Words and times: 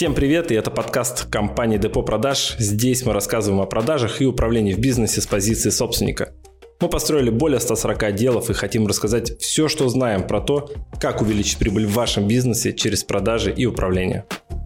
Всем 0.00 0.14
привет, 0.14 0.50
и 0.50 0.54
это 0.54 0.70
подкаст 0.70 1.26
компании 1.26 1.76
Депо 1.76 2.02
Продаж. 2.02 2.56
Здесь 2.58 3.04
мы 3.04 3.12
рассказываем 3.12 3.60
о 3.60 3.66
продажах 3.66 4.22
и 4.22 4.24
управлении 4.24 4.72
в 4.72 4.78
бизнесе 4.78 5.20
с 5.20 5.26
позиции 5.26 5.68
собственника. 5.68 6.32
Мы 6.80 6.88
построили 6.88 7.28
более 7.28 7.60
140 7.60 8.04
отделов 8.04 8.48
и 8.48 8.54
хотим 8.54 8.86
рассказать 8.86 9.38
все, 9.42 9.68
что 9.68 9.90
знаем 9.90 10.26
про 10.26 10.40
то, 10.40 10.72
как 10.98 11.20
увеличить 11.20 11.58
прибыль 11.58 11.84
в 11.84 11.92
вашем 11.92 12.26
бизнесе 12.26 12.72
через 12.72 13.04
продажи 13.04 13.52
и 13.52 13.66
управление. 13.66 14.24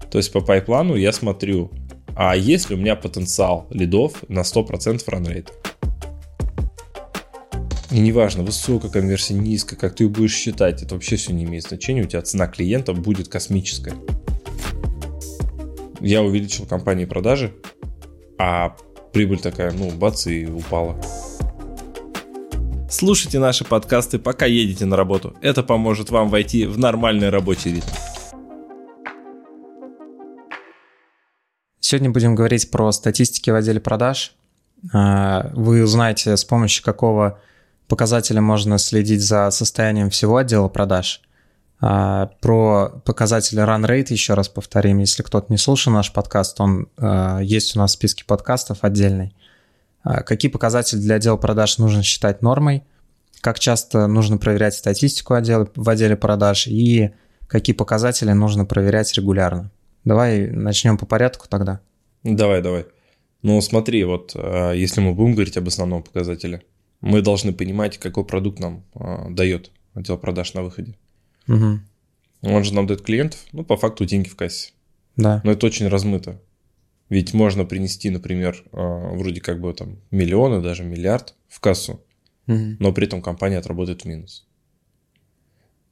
То 0.08 0.18
есть 0.18 0.30
по 0.30 0.40
пайплану 0.40 0.94
я 0.94 1.10
смотрю, 1.10 1.72
а 2.14 2.36
есть 2.36 2.70
ли 2.70 2.76
у 2.76 2.78
меня 2.78 2.94
потенциал 2.94 3.66
лидов 3.70 4.22
на 4.28 4.42
100% 4.42 5.02
ранрейт. 5.08 5.52
И 7.90 7.98
неважно, 7.98 8.44
высокая 8.44 8.88
конверсия, 8.88 9.34
низкая, 9.34 9.80
как 9.80 9.96
ты 9.96 10.04
ее 10.04 10.10
будешь 10.10 10.36
считать, 10.36 10.84
это 10.84 10.94
вообще 10.94 11.16
все 11.16 11.32
не 11.32 11.42
имеет 11.42 11.64
значения, 11.64 12.02
у 12.02 12.06
тебя 12.06 12.22
цена 12.22 12.46
клиента 12.46 12.92
будет 12.92 13.26
космическая 13.26 13.94
я 16.04 16.22
увеличил 16.22 16.66
компании 16.66 17.06
продажи, 17.06 17.54
а 18.38 18.76
прибыль 19.12 19.40
такая, 19.40 19.72
ну, 19.72 19.90
бац, 19.90 20.26
и 20.26 20.46
упала. 20.46 20.96
Слушайте 22.90 23.38
наши 23.38 23.64
подкасты, 23.64 24.18
пока 24.18 24.46
едете 24.46 24.84
на 24.84 24.96
работу. 24.96 25.34
Это 25.40 25.62
поможет 25.62 26.10
вам 26.10 26.28
войти 26.28 26.66
в 26.66 26.78
нормальный 26.78 27.30
рабочий 27.30 27.76
ритм. 27.76 27.88
Сегодня 31.80 32.10
будем 32.10 32.34
говорить 32.34 32.70
про 32.70 32.92
статистики 32.92 33.50
в 33.50 33.54
отделе 33.54 33.80
продаж. 33.80 34.34
А, 34.92 35.50
вы 35.54 35.82
узнаете, 35.82 36.36
с 36.36 36.44
помощью 36.44 36.84
какого 36.84 37.40
показателя 37.88 38.40
можно 38.40 38.78
следить 38.78 39.22
за 39.22 39.50
состоянием 39.50 40.10
всего 40.10 40.36
отдела 40.36 40.68
продаж– 40.68 41.22
про 42.40 43.02
показатели 43.04 43.60
run 43.60 43.84
rate 43.86 44.12
еще 44.12 44.34
раз 44.34 44.48
повторим. 44.48 44.98
Если 45.00 45.22
кто-то 45.22 45.52
не 45.52 45.58
слушал 45.58 45.92
наш 45.92 46.12
подкаст, 46.12 46.60
он 46.60 46.88
а, 46.96 47.40
есть 47.40 47.76
у 47.76 47.78
нас 47.78 47.90
в 47.90 47.94
списке 47.94 48.24
подкастов 48.24 48.78
отдельный. 48.82 49.34
А, 50.02 50.22
какие 50.22 50.50
показатели 50.50 50.98
для 50.98 51.16
отдела 51.16 51.36
продаж 51.36 51.76
нужно 51.78 52.02
считать 52.02 52.40
нормой? 52.42 52.84
Как 53.40 53.58
часто 53.58 54.06
нужно 54.06 54.38
проверять 54.38 54.74
статистику 54.74 55.34
отдела, 55.34 55.68
в 55.74 55.88
отделе 55.90 56.16
продаж? 56.16 56.68
И 56.68 57.10
какие 57.48 57.76
показатели 57.76 58.32
нужно 58.32 58.64
проверять 58.64 59.12
регулярно? 59.14 59.70
Давай 60.04 60.46
начнем 60.46 60.96
по 60.96 61.04
порядку 61.04 61.48
тогда. 61.48 61.80
Давай, 62.22 62.62
давай. 62.62 62.86
Ну 63.42 63.60
смотри, 63.60 64.04
вот 64.04 64.34
если 64.34 65.02
мы 65.02 65.12
будем 65.12 65.34
говорить 65.34 65.58
об 65.58 65.68
основном 65.68 66.02
показателе, 66.02 66.62
мы 67.02 67.20
должны 67.20 67.52
понимать, 67.52 67.98
какой 67.98 68.24
продукт 68.24 68.58
нам 68.58 68.84
дает 69.34 69.70
отдел 69.92 70.16
продаж 70.16 70.54
на 70.54 70.62
выходе. 70.62 70.94
Угу. 71.48 71.80
Он 72.42 72.64
же 72.64 72.74
нам 72.74 72.86
дает 72.86 73.02
клиентов, 73.02 73.40
ну, 73.52 73.64
по 73.64 73.76
факту 73.76 74.04
деньги 74.04 74.28
в 74.28 74.36
кассе. 74.36 74.72
Да. 75.16 75.40
Но 75.44 75.52
это 75.52 75.66
очень 75.66 75.88
размыто. 75.88 76.40
Ведь 77.08 77.34
можно 77.34 77.64
принести, 77.64 78.10
например, 78.10 78.64
а, 78.72 79.14
вроде 79.14 79.40
как 79.40 79.60
бы 79.60 79.72
там 79.72 80.00
миллионы, 80.10 80.62
даже 80.62 80.84
миллиард 80.84 81.34
в 81.48 81.60
кассу, 81.60 82.04
угу. 82.46 82.76
но 82.78 82.92
при 82.92 83.06
этом 83.06 83.22
компания 83.22 83.58
отработает 83.58 84.02
в 84.02 84.04
минус. 84.06 84.46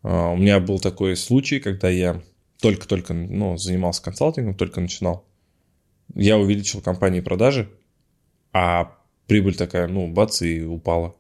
А, 0.03 0.31
у 0.31 0.37
меня 0.37 0.59
был 0.61 0.81
такой 0.81 1.17
случай, 1.17 1.61
когда 1.61 1.89
я 1.89 2.23
только-только 2.61 3.15
ну, 3.15 3.57
занимался 3.57 4.03
консалтингом, 4.03 4.55
только 4.55 4.81
начинал. 4.81 5.27
Я 6.15 6.39
увеличил 6.39 6.81
компании 6.81 7.21
продажи, 7.21 7.71
а 8.53 8.97
прибыль 9.27 9.57
такая, 9.57 9.89
ну, 9.89 10.13
бац, 10.13 10.43
и 10.43 10.63
упала. 10.63 11.17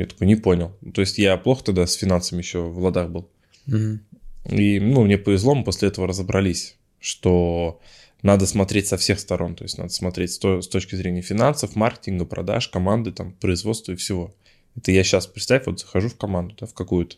Я 0.00 0.06
такой, 0.06 0.26
не 0.26 0.36
понял. 0.36 0.72
То 0.94 1.00
есть 1.00 1.18
я 1.18 1.36
плохо 1.36 1.64
тогда 1.64 1.86
с 1.86 1.94
финансами 1.94 2.40
еще 2.40 2.60
в 2.60 2.78
ладах 2.78 3.10
был. 3.10 3.28
Угу. 3.66 4.54
И, 4.56 4.80
ну, 4.80 5.04
мне 5.04 5.18
повезло, 5.18 5.54
мы 5.54 5.64
после 5.64 5.88
этого 5.88 6.06
разобрались, 6.06 6.76
что 6.98 7.80
надо 8.22 8.46
смотреть 8.46 8.86
со 8.88 8.96
всех 8.96 9.20
сторон. 9.20 9.54
То 9.54 9.64
есть 9.64 9.78
надо 9.78 9.90
смотреть 9.90 10.32
с, 10.32 10.38
то, 10.38 10.60
с 10.60 10.68
точки 10.68 10.94
зрения 10.94 11.22
финансов, 11.22 11.76
маркетинга, 11.76 12.24
продаж, 12.24 12.68
команды, 12.68 13.12
там, 13.12 13.32
производства 13.32 13.92
и 13.92 13.96
всего. 13.96 14.34
Это 14.76 14.92
я 14.92 15.04
сейчас, 15.04 15.26
представь, 15.26 15.66
вот 15.66 15.80
захожу 15.80 16.08
в 16.08 16.16
команду, 16.16 16.54
да, 16.58 16.66
в 16.66 16.74
какую-то, 16.74 17.16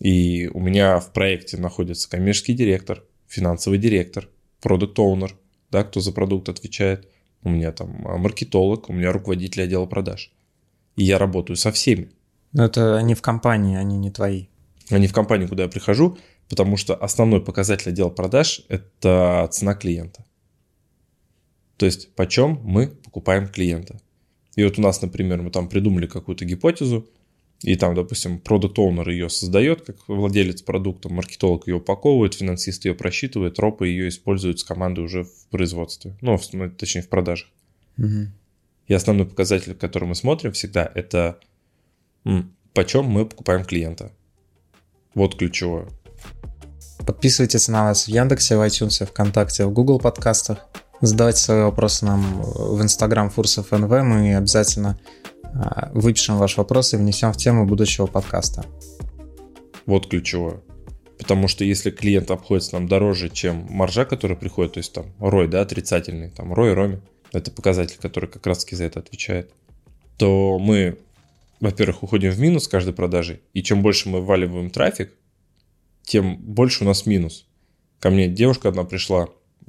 и 0.00 0.48
у 0.52 0.60
меня 0.60 1.00
в 1.00 1.12
проекте 1.12 1.56
находится 1.56 2.10
коммерческий 2.10 2.52
директор, 2.52 3.02
финансовый 3.26 3.78
директор, 3.78 4.28
продукт 4.60 4.98
оунер 4.98 5.34
да, 5.74 5.82
кто 5.82 5.98
за 5.98 6.12
продукт 6.12 6.48
отвечает. 6.48 7.08
У 7.42 7.50
меня 7.50 7.72
там 7.72 8.06
а, 8.06 8.16
маркетолог, 8.16 8.88
у 8.88 8.92
меня 8.92 9.10
руководитель 9.10 9.62
отдела 9.62 9.86
продаж 9.86 10.32
и 10.96 11.04
я 11.04 11.18
работаю 11.18 11.56
со 11.56 11.72
всеми. 11.72 12.10
Но 12.52 12.64
это 12.64 12.96
они 12.96 13.14
в 13.14 13.22
компании, 13.22 13.76
они 13.76 13.96
не 13.96 14.10
твои. 14.10 14.46
Они 14.90 15.06
в 15.06 15.12
компании, 15.12 15.46
куда 15.46 15.64
я 15.64 15.68
прихожу, 15.68 16.18
потому 16.48 16.76
что 16.76 16.94
основной 16.94 17.42
показатель 17.42 17.90
отдела 17.90 18.10
продаж– 18.10 18.62
это 18.68 19.48
цена 19.50 19.74
клиента. 19.74 20.24
То 21.76 21.86
есть, 21.86 22.14
почем 22.14 22.60
мы 22.62 22.88
покупаем 22.88 23.48
клиента. 23.48 24.00
И 24.54 24.62
вот 24.62 24.78
у 24.78 24.82
нас, 24.82 25.02
например, 25.02 25.42
мы 25.42 25.50
там 25.50 25.68
придумали 25.68 26.06
какую-то 26.06 26.44
гипотезу, 26.44 27.08
и 27.62 27.76
там, 27.76 27.94
допустим, 27.94 28.38
продукт 28.38 28.78
оунер 28.78 29.08
ее 29.08 29.28
создает, 29.30 29.82
как 29.82 29.96
владелец 30.06 30.62
продукта, 30.62 31.08
маркетолог 31.08 31.66
ее 31.66 31.76
упаковывает, 31.76 32.34
финансист 32.34 32.84
ее 32.84 32.94
просчитывает, 32.94 33.58
ропы 33.58 33.88
ее 33.88 34.08
используют 34.08 34.60
с 34.60 34.64
командой 34.64 35.00
уже 35.00 35.24
в 35.24 35.46
производстве, 35.50 36.16
ну, 36.20 36.36
в, 36.36 36.46
точнее, 36.76 37.02
в 37.02 37.08
продажах. 37.08 37.48
Угу. 37.96 38.28
И 38.86 38.94
основной 38.94 39.26
показатель, 39.26 39.74
который 39.74 40.04
мы 40.04 40.14
смотрим 40.14 40.52
всегда, 40.52 40.90
это 40.94 41.38
почем 42.72 43.04
мы 43.04 43.26
покупаем 43.26 43.64
клиента. 43.64 44.12
Вот 45.14 45.36
ключевое. 45.36 45.88
Подписывайтесь 47.06 47.68
на 47.68 47.84
нас 47.84 48.04
в 48.04 48.08
Яндексе, 48.08 48.56
в 48.56 48.60
iTunes, 48.60 49.04
ВКонтакте, 49.06 49.66
в 49.66 49.72
Google 49.72 49.98
подкастах. 49.98 50.66
Задавайте 51.00 51.38
свои 51.38 51.62
вопросы 51.62 52.04
нам 52.06 52.42
в 52.42 52.82
Instagram 52.82 53.30
Фурсов 53.30 53.72
НВ. 53.72 53.90
Мы 53.90 54.36
обязательно 54.36 54.98
а, 55.42 55.90
выпишем 55.92 56.38
ваш 56.38 56.56
вопрос 56.56 56.94
и 56.94 56.96
внесем 56.96 57.32
в 57.32 57.36
тему 57.36 57.66
будущего 57.66 58.06
подкаста. 58.06 58.64
Вот 59.86 60.08
ключевое. 60.08 60.60
Потому 61.18 61.46
что 61.46 61.64
если 61.64 61.90
клиент 61.90 62.30
обходится 62.30 62.74
нам 62.74 62.88
дороже, 62.88 63.28
чем 63.28 63.66
маржа, 63.70 64.04
которая 64.04 64.36
приходит, 64.36 64.72
то 64.72 64.78
есть 64.78 64.92
там 64.92 65.06
рой, 65.18 65.46
да, 65.46 65.60
отрицательный, 65.60 66.30
там 66.30 66.52
рой, 66.52 66.74
роми, 66.74 67.00
это 67.34 67.50
показатель, 67.50 67.98
который 68.00 68.28
как 68.28 68.46
раз 68.46 68.64
таки 68.64 68.76
за 68.76 68.84
это 68.84 69.00
отвечает, 69.00 69.52
то 70.16 70.58
мы, 70.58 70.98
во-первых, 71.60 72.02
уходим 72.02 72.30
в 72.30 72.38
минус 72.38 72.68
каждой 72.68 72.94
продажи, 72.94 73.40
и 73.52 73.62
чем 73.62 73.82
больше 73.82 74.08
мы 74.08 74.20
вваливаем 74.20 74.70
трафик, 74.70 75.12
тем 76.02 76.36
больше 76.36 76.84
у 76.84 76.86
нас 76.86 77.06
минус. 77.06 77.46
Ко 77.98 78.10
мне 78.10 78.28
девушка 78.28 78.68
одна 78.68 78.84
пришла, 78.84 79.28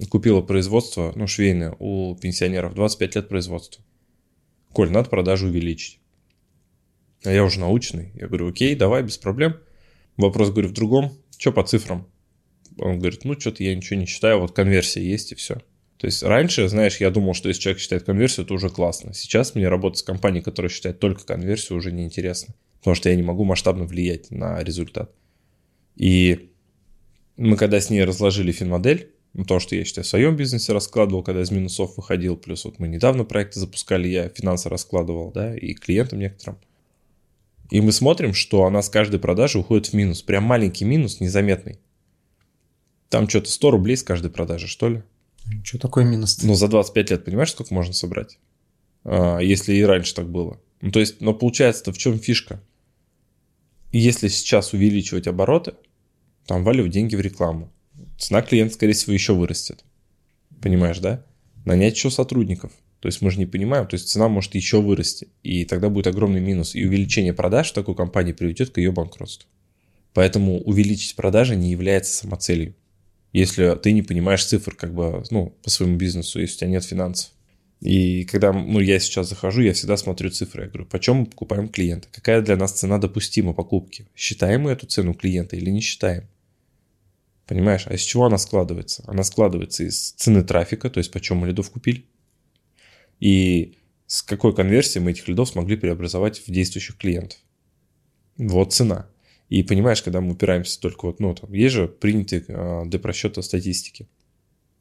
купила 0.10 0.42
производство, 0.42 1.14
ну, 1.16 1.28
швейное, 1.28 1.76
у 1.80 2.16
пенсионеров, 2.16 2.76
25 2.76 3.16
лет 3.16 3.30
производства. 3.30 3.84
Коль, 4.74 4.92
надо 4.92 5.10
продажу 5.10 5.48
увеличить. 5.48 6.00
А 7.24 7.32
я 7.32 7.44
уже 7.44 7.60
научный. 7.60 8.12
Я 8.16 8.28
говорю, 8.28 8.50
окей, 8.50 8.76
давай, 8.76 9.04
без 9.04 9.18
проблем. 9.18 9.58
Вопрос, 10.18 10.52
говорю, 10.52 10.70
в 10.70 10.74
другом. 10.74 11.18
Что 11.38 11.52
по 11.52 11.64
цифрам? 11.64 12.08
Он 12.78 13.00
говорит, 13.00 13.24
ну, 13.24 13.40
что-то 13.40 13.64
я 13.64 13.74
ничего 13.74 14.00
не 14.00 14.06
считаю, 14.06 14.40
вот 14.40 14.52
конверсия 14.54 15.02
есть 15.02 15.32
и 15.32 15.36
все. 15.36 15.62
То 16.06 16.08
есть 16.08 16.22
раньше, 16.22 16.68
знаешь, 16.68 16.98
я 16.98 17.10
думал, 17.10 17.34
что 17.34 17.48
если 17.48 17.62
человек 17.62 17.82
считает 17.82 18.04
конверсию, 18.04 18.46
это 18.46 18.54
уже 18.54 18.70
классно. 18.70 19.16
Сейчас 19.16 19.56
мне 19.56 19.68
работать 19.68 19.98
с 19.98 20.04
компанией, 20.04 20.44
которая 20.44 20.70
считает 20.70 21.00
только 21.00 21.26
конверсию, 21.26 21.80
уже 21.80 21.92
неинтересно. 21.92 22.54
Потому 22.78 22.94
что 22.94 23.10
я 23.10 23.16
не 23.16 23.24
могу 23.24 23.44
масштабно 23.44 23.86
влиять 23.86 24.30
на 24.30 24.64
результат. 24.64 25.12
И 25.96 26.52
мы 27.38 27.58
когда 27.58 27.82
с 27.82 27.90
ней 27.90 28.04
разложили 28.04 28.52
финмодель, 28.52 29.16
ну, 29.34 29.46
то, 29.46 29.60
что 29.60 29.76
я, 29.76 29.84
считаю, 29.84 30.06
в 30.06 30.08
своем 30.08 30.36
бизнесе 30.36 30.74
раскладывал, 30.74 31.24
когда 31.24 31.42
из 31.42 31.50
минусов 31.50 31.98
выходил, 31.98 32.38
плюс 32.38 32.66
вот 32.66 32.78
мы 32.78 32.88
недавно 32.88 33.24
проекты 33.24 33.60
запускали, 33.60 34.08
я 34.08 34.30
финансы 34.30 34.70
раскладывал, 34.70 35.32
да, 35.32 35.56
и 35.56 35.74
клиентам 35.74 36.20
некоторым. 36.20 36.60
И 37.72 37.82
мы 37.82 37.92
смотрим, 37.92 38.36
что 38.36 38.66
она 38.66 38.84
с 38.84 38.90
каждой 38.90 39.20
продажи 39.20 39.58
уходит 39.58 39.88
в 39.88 39.94
минус. 39.94 40.22
Прям 40.22 40.44
маленький 40.44 40.86
минус, 40.86 41.20
незаметный. 41.20 41.80
Там 43.10 43.28
что-то 43.28 43.50
100 43.50 43.72
рублей 43.72 43.98
с 43.98 44.04
каждой 44.04 44.30
продажи, 44.30 44.68
что 44.68 44.90
ли? 44.90 45.02
Что 45.64 45.78
такое 45.78 46.06
минус? 46.06 46.42
Ну, 46.44 46.56
за 46.56 46.68
25 46.68 47.12
лет, 47.12 47.26
понимаешь, 47.26 47.52
сколько 47.52 47.74
можно 47.74 47.94
собрать? 47.94 48.40
А, 49.04 49.40
если 49.40 49.74
и 49.74 49.84
раньше 49.84 50.16
так 50.16 50.30
было. 50.30 50.60
Ну, 50.82 50.92
то 50.92 51.00
есть, 51.00 51.22
но 51.22 51.34
получается-то 51.34 51.94
в 51.94 51.98
чем 51.98 52.20
фишка? 52.20 52.62
Если 53.92 54.28
сейчас 54.28 54.74
увеличивать 54.74 55.28
обороты, 55.28 55.76
там 56.46 56.64
валю 56.64 56.88
деньги 56.88 57.16
в 57.16 57.22
рекламу. 57.22 57.72
Цена 58.18 58.42
клиента, 58.42 58.76
скорее 58.76 58.94
всего, 58.94 59.14
еще 59.14 59.34
вырастет. 59.34 59.84
Понимаешь, 60.62 61.00
да? 61.00 61.26
Нанять 61.64 61.96
еще 61.96 62.10
сотрудников. 62.10 62.72
То 63.00 63.08
есть 63.08 63.22
мы 63.22 63.30
же 63.30 63.38
не 63.38 63.46
понимаем, 63.46 63.88
то 63.88 63.94
есть 63.96 64.10
цена 64.10 64.28
может 64.28 64.56
еще 64.56 64.82
вырасти, 64.82 65.28
и 65.44 65.64
тогда 65.66 65.90
будет 65.90 66.08
огромный 66.08 66.40
минус. 66.40 66.74
И 66.74 66.86
увеличение 66.86 67.34
продаж 67.34 67.70
в 67.70 67.74
такой 67.74 67.96
компании 67.96 68.32
приведет 68.32 68.72
к 68.72 68.78
ее 68.78 68.92
банкротству. 68.92 69.48
Поэтому 70.14 70.60
увеличить 70.62 71.16
продажи 71.16 71.56
не 71.56 71.72
является 71.72 72.16
самоцелью 72.16 72.74
если 73.40 73.76
ты 73.76 73.92
не 73.92 74.02
понимаешь 74.02 74.46
цифр 74.46 74.76
как 74.76 74.94
бы, 74.94 75.24
ну, 75.30 75.50
по 75.62 75.70
своему 75.70 75.98
бизнесу, 75.98 76.40
если 76.40 76.56
у 76.56 76.60
тебя 76.60 76.70
нет 76.70 76.86
финансов. 76.86 77.32
И 77.82 78.24
когда 78.24 78.54
ну, 78.54 78.80
я 78.80 78.98
сейчас 79.00 79.30
захожу, 79.30 79.62
я 79.62 79.74
всегда 79.74 79.98
смотрю 79.98 80.30
цифры. 80.30 80.64
Я 80.64 80.70
говорю, 80.70 80.86
почем 80.86 81.18
мы 81.18 81.26
покупаем 81.26 81.68
клиента? 81.68 82.08
Какая 82.12 82.42
для 82.42 82.56
нас 82.56 82.72
цена 82.72 82.98
допустима 82.98 83.54
покупки? 83.54 84.08
Считаем 84.16 84.62
мы 84.62 84.72
эту 84.72 84.88
цену 84.88 85.14
клиента 85.14 85.58
или 85.58 85.70
не 85.70 85.82
считаем? 85.82 86.30
Понимаешь? 87.46 87.86
А 87.88 87.94
из 87.94 88.02
чего 88.02 88.26
она 88.26 88.38
складывается? 88.38 89.04
Она 89.06 89.24
складывается 89.24 89.84
из 89.84 90.12
цены 90.12 90.42
трафика, 90.42 90.90
то 90.90 91.00
есть 91.00 91.12
почем 91.12 91.38
мы 91.38 91.48
лидов 91.48 91.70
купили, 91.70 92.06
и 93.20 93.78
с 94.08 94.22
какой 94.24 94.56
конверсией 94.56 95.04
мы 95.04 95.12
этих 95.12 95.28
лидов 95.28 95.50
смогли 95.50 95.76
преобразовать 95.76 96.40
в 96.48 96.52
действующих 96.52 96.98
клиентов. 96.98 97.40
Вот 98.38 98.74
цена. 98.74 99.10
И 99.50 99.62
понимаешь, 99.64 100.02
когда 100.02 100.22
мы 100.22 100.32
упираемся 100.32 100.80
только 100.80 101.06
вот, 101.06 101.20
ну, 101.20 101.36
там, 101.36 101.54
есть 101.54 101.76
же 101.76 101.88
принятые 101.88 102.44
э, 102.48 102.84
для 102.86 103.00
просчета 103.00 103.42
статистики. 103.42 104.08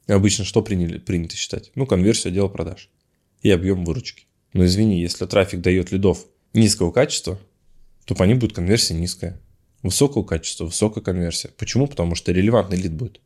Обычно 0.06 0.44
что 0.44 0.62
приняли, 0.62 0.99
принято 0.99 1.37
считать? 1.37 1.70
Ну, 1.75 1.87
конверсию 1.87 2.31
отдела 2.31 2.49
продаж 2.49 2.90
и 3.43 3.50
объем 3.50 3.84
выручки. 3.84 4.26
Но 4.52 4.64
извини, 4.64 5.00
если 5.00 5.26
трафик 5.26 5.61
дает 5.61 5.93
лидов 5.93 6.26
низкого 6.52 6.93
качества, 6.93 7.38
то 8.05 8.14
по 8.14 8.25
ним 8.25 8.38
будет 8.38 8.55
конверсия 8.55 8.94
низкая. 8.94 9.40
Высокого 9.82 10.25
качества, 10.25 10.64
высокая 10.64 11.05
конверсия. 11.05 11.50
Почему? 11.58 11.87
Потому 11.87 12.14
что 12.14 12.32
релевантный 12.32 12.78
лид 12.78 12.94
будет. 12.94 13.20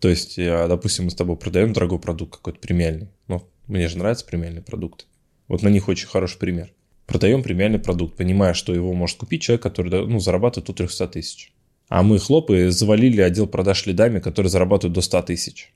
То 0.00 0.08
есть, 0.08 0.36
допустим, 0.36 1.06
мы 1.06 1.10
с 1.10 1.14
тобой 1.14 1.36
продаем 1.36 1.72
дорогой 1.72 1.98
продукт 1.98 2.36
какой-то 2.36 2.60
премиальный. 2.60 3.08
Ну, 3.26 3.48
мне 3.66 3.88
же 3.88 3.98
нравятся 3.98 4.26
премиальные 4.26 4.62
продукты. 4.62 5.06
Вот 5.48 5.62
на 5.62 5.68
них 5.68 5.88
очень 5.88 6.08
хороший 6.08 6.38
пример. 6.38 6.72
Продаем 7.08 7.42
премиальный 7.42 7.78
продукт, 7.78 8.16
понимая, 8.16 8.52
что 8.52 8.74
его 8.74 8.92
может 8.92 9.16
купить 9.16 9.40
человек, 9.40 9.62
который 9.62 10.06
ну, 10.06 10.20
зарабатывает 10.20 10.66
до 10.66 10.74
300 10.74 11.08
тысяч. 11.08 11.54
А 11.88 12.02
мы 12.02 12.18
хлопы 12.18 12.70
завалили 12.70 13.22
отдел 13.22 13.46
продаж 13.46 13.86
лидами, 13.86 14.20
которые 14.20 14.50
зарабатывают 14.50 14.94
до 14.94 15.00
100 15.00 15.22
тысяч. 15.22 15.72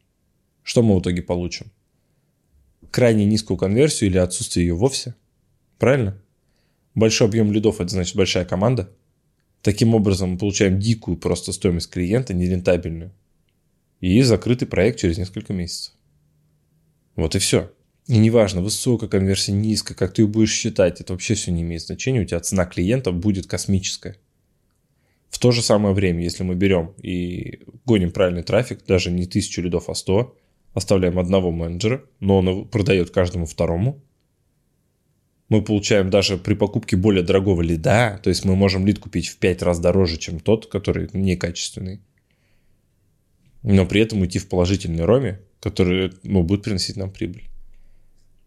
Что 0.62 0.82
мы 0.82 0.94
в 0.94 1.00
итоге 1.00 1.23
получим? 1.23 1.73
Крайне 2.90 3.25
низкую 3.25 3.56
конверсию 3.56 4.11
или 4.11 4.19
отсутствие 4.19 4.67
ее 4.67 4.75
вовсе. 4.75 5.14
Правильно? 5.79 6.19
Большой 6.94 7.29
объем 7.29 7.50
лидов– 7.50 7.76
это 7.81 7.88
значит 7.88 8.14
большая 8.14 8.44
команда. 8.44 8.93
Таким 9.62 9.94
образом 9.94 10.32
мы 10.32 10.38
получаем 10.38 10.79
дикую 10.79 11.17
просто 11.17 11.52
стоимость 11.52 11.88
клиента, 11.88 12.34
нерентабельную. 12.34 13.11
И 14.00 14.20
закрытый 14.20 14.69
проект 14.69 14.99
через 14.99 15.17
несколько 15.17 15.55
месяцев. 15.55 15.94
Вот 17.17 17.34
и 17.34 17.38
все. 17.38 17.73
И 18.09 18.19
неважно, 18.19 18.63
высокая 18.63 19.09
конверсия, 19.09 19.53
низкая, 19.53 19.97
как 19.97 20.13
ты 20.13 20.23
ее 20.23 20.29
будешь 20.29 20.53
считать, 20.53 21.01
это 21.01 21.13
вообще 21.13 21.35
все 21.35 21.53
не 21.53 21.63
имеет 21.63 21.83
значения, 21.83 22.21
у 22.21 22.25
тебя 22.25 22.41
цена 22.41 22.65
клиента 22.67 23.13
будет 23.13 23.47
космическая. 23.47 24.17
В 25.31 25.39
то 25.39 25.51
же 25.51 25.63
самое 25.63 25.95
время, 25.95 26.23
если 26.23 26.43
мы 26.43 26.55
берем 26.55 26.95
и 27.01 27.61
гоним 27.87 28.11
правильный 28.11 28.43
трафик, 28.43 28.85
даже 28.87 29.11
не 29.11 29.27
тысячу 29.27 29.63
лидов, 29.63 29.89
а 29.89 29.95
100, 29.95 30.37
оставляем 30.75 31.19
одного 31.19 31.51
менеджера, 31.53 32.05
но 32.21 32.39
он 32.39 32.69
продает 32.69 33.11
каждому 33.11 33.47
второму, 33.47 34.03
мы 35.49 35.63
получаем 35.63 36.11
даже 36.11 36.39
при 36.39 36.55
покупке 36.55 36.97
более 36.97 37.23
дорогого 37.23 37.63
лида, 37.63 38.19
то 38.23 38.31
есть 38.31 38.45
мы 38.45 38.57
можем 38.57 38.87
лид 38.87 38.99
купить 38.99 39.29
в 39.29 39.37
5 39.37 39.63
раз 39.63 39.79
дороже, 39.79 40.17
чем 40.17 40.41
тот, 40.41 40.67
который 40.67 41.09
некачественный, 41.13 42.01
но 43.63 43.87
при 43.87 44.01
этом 44.01 44.23
уйти 44.23 44.39
в 44.39 44.49
положительный 44.49 45.05
роме, 45.05 45.41
который 45.61 46.13
ну, 46.25 46.43
будет 46.43 46.65
приносить 46.65 46.97
нам 46.97 47.11
прибыль. 47.11 47.52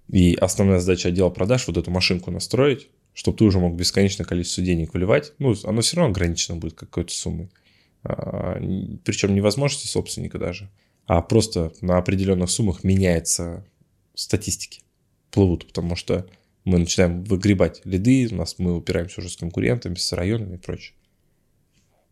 И 0.09 0.35
основная 0.35 0.79
задача 0.79 1.09
отдела 1.09 1.29
продаж 1.29 1.67
вот 1.67 1.77
эту 1.77 1.91
машинку 1.91 2.31
настроить, 2.31 2.89
чтобы 3.13 3.37
ты 3.37 3.45
уже 3.45 3.59
мог 3.59 3.75
бесконечное 3.75 4.25
количество 4.25 4.63
денег 4.63 4.93
выливать. 4.93 5.33
Ну, 5.39 5.55
оно 5.63 5.81
все 5.81 5.97
равно 5.97 6.11
ограничено 6.11 6.57
будет 6.57 6.75
какой-то 6.75 7.13
суммой. 7.13 7.49
А, 8.03 8.59
причем 9.03 9.33
не 9.33 9.41
возможности 9.41 9.87
собственника 9.87 10.37
даже, 10.37 10.69
а 11.07 11.21
просто 11.21 11.73
на 11.81 11.97
определенных 11.97 12.49
суммах 12.51 12.83
меняется 12.83 13.65
статистики. 14.13 14.81
Плывут, 15.31 15.67
потому 15.67 15.95
что 15.95 16.27
мы 16.65 16.77
начинаем 16.77 17.23
выгребать 17.23 17.81
лиды, 17.83 18.27
у 18.31 18.35
нас 18.35 18.55
мы 18.59 18.75
упираемся 18.75 19.21
уже 19.21 19.29
с 19.29 19.37
конкурентами, 19.37 19.95
с 19.95 20.13
районами 20.13 20.55
и 20.55 20.59
прочее. 20.59 20.95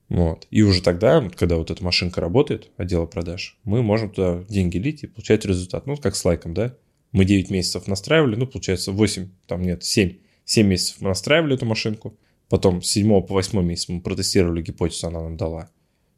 Вот. 0.10 0.48
И 0.52 0.62
уже 0.62 0.82
тогда, 0.82 1.28
когда 1.30 1.58
вот 1.58 1.72
эта 1.72 1.84
машинка 1.84 2.22
работает, 2.22 2.70
отдела 2.78 3.06
продаж, 3.06 3.58
мы 3.64 3.82
можем 3.82 4.10
туда 4.10 4.44
деньги 4.50 4.78
лить 4.78 5.04
и 5.04 5.08
получать 5.08 5.46
результат. 5.46 5.88
Ну, 5.88 5.96
как 5.98 6.16
с 6.16 6.26
лайком, 6.26 6.54
да? 6.54 6.76
Мы 7.14 7.26
9 7.26 7.52
месяцев 7.52 7.88
настраивали, 7.88 8.36
ну, 8.36 8.48
получается 8.48 8.92
8, 8.92 9.30
там 9.48 9.62
нет, 9.62 9.84
7. 9.84 10.18
7 10.46 10.68
месяцев 10.68 10.98
мы 11.00 11.10
настраивали 11.10 11.56
эту 11.56 11.66
машинку. 11.66 12.18
Потом 12.50 12.82
с 12.82 12.88
7 12.90 13.22
по 13.22 13.34
8 13.34 13.64
месяц 13.64 13.88
мы 13.88 14.02
протестировали 14.02 14.62
гипотезу, 14.62 15.08
она 15.08 15.22
нам 15.22 15.38
дала 15.38 15.70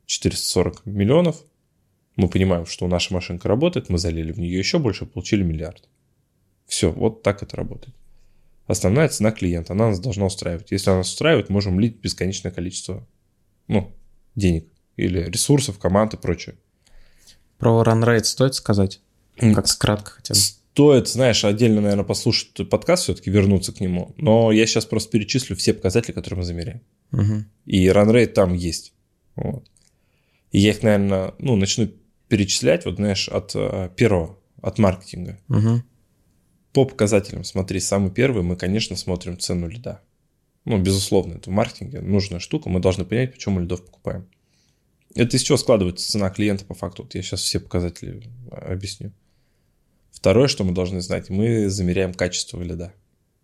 440 0.05 0.85
миллионов. 0.85 1.43
Мы 2.15 2.29
понимаем, 2.29 2.65
что 2.65 2.87
наша 2.87 3.13
машинка 3.13 3.49
работает, 3.49 3.89
мы 3.89 3.97
залили 3.97 4.31
в 4.31 4.39
нее 4.39 4.57
еще 4.57 4.79
больше, 4.79 5.05
получили 5.05 5.43
миллиард. 5.43 5.87
Все, 6.65 6.91
вот 6.91 7.23
так 7.23 7.43
это 7.43 7.57
работает. 7.57 7.95
Основная 8.67 9.09
цена 9.09 9.31
клиента, 9.31 9.73
она 9.73 9.89
нас 9.89 9.99
должна 9.99 10.25
устраивать. 10.25 10.71
Если 10.71 10.89
она 10.89 10.99
нас 10.99 11.09
устраивает, 11.11 11.49
можем 11.49 11.79
лить 11.79 11.97
бесконечное 11.99 12.51
количество 12.51 13.05
ну, 13.67 13.91
денег 14.35 14.67
или 14.95 15.19
ресурсов, 15.19 15.77
команд 15.77 16.13
и 16.13 16.17
прочее. 16.17 16.55
Про 17.57 17.83
run 17.83 18.03
rate 18.03 18.23
стоит 18.23 18.55
сказать? 18.55 19.01
Как 19.37 19.67
кратко 19.77 20.11
хотя 20.11 20.33
бы 20.33 20.39
стоит, 20.75 21.07
знаешь, 21.07 21.45
отдельно, 21.45 21.79
наверное, 21.79 22.03
послушать 22.03 22.69
подкаст, 22.69 23.03
все-таки 23.03 23.31
вернуться 23.31 23.71
к 23.71 23.79
нему. 23.79 24.13
Но 24.17 24.51
я 24.51 24.65
сейчас 24.65 24.85
просто 24.85 25.09
перечислю 25.09 25.55
все 25.55 25.73
показатели, 25.73 26.11
которые 26.11 26.39
мы 26.39 26.43
замеряем. 26.43 26.81
Угу. 27.13 27.45
И 27.65 27.87
ранрейт 27.87 28.33
там 28.33 28.53
есть. 28.53 28.93
Вот. 29.37 29.65
И 30.51 30.59
я 30.59 30.71
их, 30.71 30.83
наверное, 30.83 31.33
ну, 31.39 31.55
начну 31.55 31.89
перечислять, 32.27 32.83
вот, 32.83 32.97
знаешь, 32.97 33.29
от 33.29 33.53
э, 33.55 33.89
первого, 33.95 34.37
от 34.61 34.77
маркетинга. 34.77 35.39
Угу. 35.47 35.81
По 36.73 36.83
показателям, 36.83 37.45
смотри, 37.45 37.79
самый 37.79 38.11
первый, 38.11 38.43
мы, 38.43 38.57
конечно, 38.57 38.97
смотрим 38.97 39.39
цену 39.39 39.69
лида. 39.69 40.01
Ну, 40.65 40.77
безусловно, 40.77 41.35
это 41.35 41.49
в 41.51 41.53
маркетинге 41.53 42.01
нужная 42.01 42.41
штука, 42.41 42.67
мы 42.67 42.81
должны 42.81 43.05
понять, 43.05 43.31
почему 43.31 43.55
мы 43.55 43.61
лидов 43.61 43.85
покупаем. 43.85 44.27
Это 45.13 45.37
из 45.37 45.41
чего 45.43 45.57
складывается 45.57 46.11
цена 46.11 46.29
клиента 46.31 46.65
по 46.65 46.73
факту? 46.73 47.03
Вот 47.03 47.15
я 47.15 47.21
сейчас 47.21 47.39
все 47.39 47.61
показатели 47.61 48.29
э, 48.51 48.73
объясню. 48.73 49.13
Второе, 50.15 50.47
что 50.47 50.63
мы 50.63 50.71
должны 50.71 51.01
знать, 51.01 51.29
мы 51.29 51.69
замеряем 51.69 52.13
качество 52.13 52.61
лида. 52.61 52.93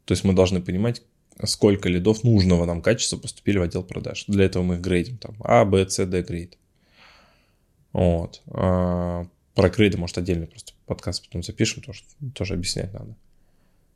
То 0.06 0.14
есть 0.14 0.24
мы 0.24 0.34
должны 0.34 0.62
понимать, 0.62 1.04
сколько 1.44 1.90
лидов 1.90 2.24
нужного 2.24 2.66
нам 2.66 2.82
качества 2.82 3.18
поступили 3.18 3.58
в 3.58 3.62
отдел 3.62 3.84
продаж. 3.84 4.24
Для 4.28 4.46
этого 4.46 4.64
мы 4.64 4.76
их 4.76 4.82
грейдим. 4.82 5.18
Там 5.18 5.36
А, 5.44 5.66
Б, 5.66 5.88
С, 5.88 6.04
Д 6.06 6.22
грейд. 6.22 6.58
Вот. 7.92 8.42
А, 8.48 9.28
про 9.54 9.70
грейды, 9.70 9.98
может, 9.98 10.18
отдельно 10.18 10.48
просто 10.48 10.72
подкаст 10.86 11.28
потом 11.28 11.44
запишем, 11.44 11.84
тоже, 11.84 12.04
тоже 12.34 12.54
объяснять 12.54 12.94
надо. 12.94 13.18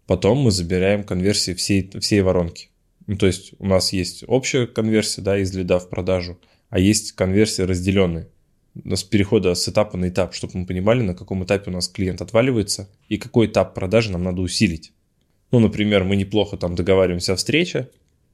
Потом 0.05 0.39
мы 0.39 0.51
забираем 0.51 1.05
конверсии 1.05 1.53
всей, 1.53 1.89
всей 1.99 2.21
воронки. 2.21 2.69
Ну, 3.07 3.15
то 3.15 3.25
есть 3.25 3.53
у 3.57 3.65
нас 3.65 3.93
есть 3.93 4.25
общая 4.27 4.67
конверсия 4.67 5.21
да, 5.21 5.37
из 5.37 5.55
лида 5.55 5.79
в 5.79 5.89
продажу, 5.89 6.37
а 6.69 6.77
есть 6.77 7.13
конверсии 7.13 7.61
разделенные 7.61 8.27
с 8.83 9.03
перехода 9.03 9.55
с 9.55 9.67
этапа 9.69 9.97
на 9.97 10.09
этап, 10.09 10.33
чтобы 10.33 10.59
мы 10.59 10.65
понимали, 10.65 11.01
на 11.01 11.15
каком 11.15 11.43
этапе 11.43 11.71
у 11.71 11.73
нас 11.73 11.87
клиент 11.87 12.21
отваливается 12.21 12.89
и 13.07 13.17
какой 13.17 13.47
этап 13.47 13.73
продажи 13.73 14.11
нам 14.11 14.23
надо 14.23 14.41
усилить. 14.41 14.93
Ну, 15.51 15.59
например, 15.59 16.03
мы 16.03 16.15
неплохо 16.15 16.57
там 16.57 16.75
договариваемся 16.75 17.33
о 17.33 17.35
встрече, 17.35 17.89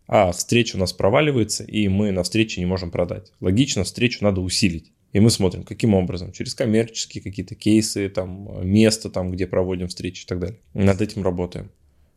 а 0.07 0.31
встреча 0.31 0.75
у 0.75 0.79
нас 0.79 0.93
проваливается, 0.93 1.63
и 1.63 1.88
мы 1.88 2.12
на 2.12 2.24
встрече 2.24 2.60
не 2.60 2.65
можем 2.65 2.91
продать. 2.91 3.31
Логично, 3.39 3.83
встречу 3.83 4.24
надо 4.24 4.41
усилить. 4.41 4.91
И 5.13 5.19
мы 5.19 5.29
смотрим, 5.29 5.63
каким 5.63 5.93
образом, 5.93 6.31
через 6.31 6.55
коммерческие 6.55 7.21
какие-то 7.21 7.53
кейсы, 7.55 8.10
там, 8.10 8.65
место, 8.67 9.10
там, 9.10 9.31
где 9.31 9.45
проводим 9.45 9.88
встречи 9.88 10.24
и 10.24 10.25
так 10.25 10.39
далее. 10.39 10.60
Над 10.74 11.01
этим 11.01 11.24
работаем. 11.24 11.69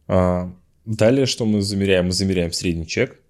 А, 0.06 0.54
далее, 0.84 1.26
что 1.26 1.44
мы 1.44 1.60
замеряем? 1.60 2.06
Мы 2.06 2.12
замеряем 2.12 2.52
средний 2.52 2.86
чек. 2.86 3.20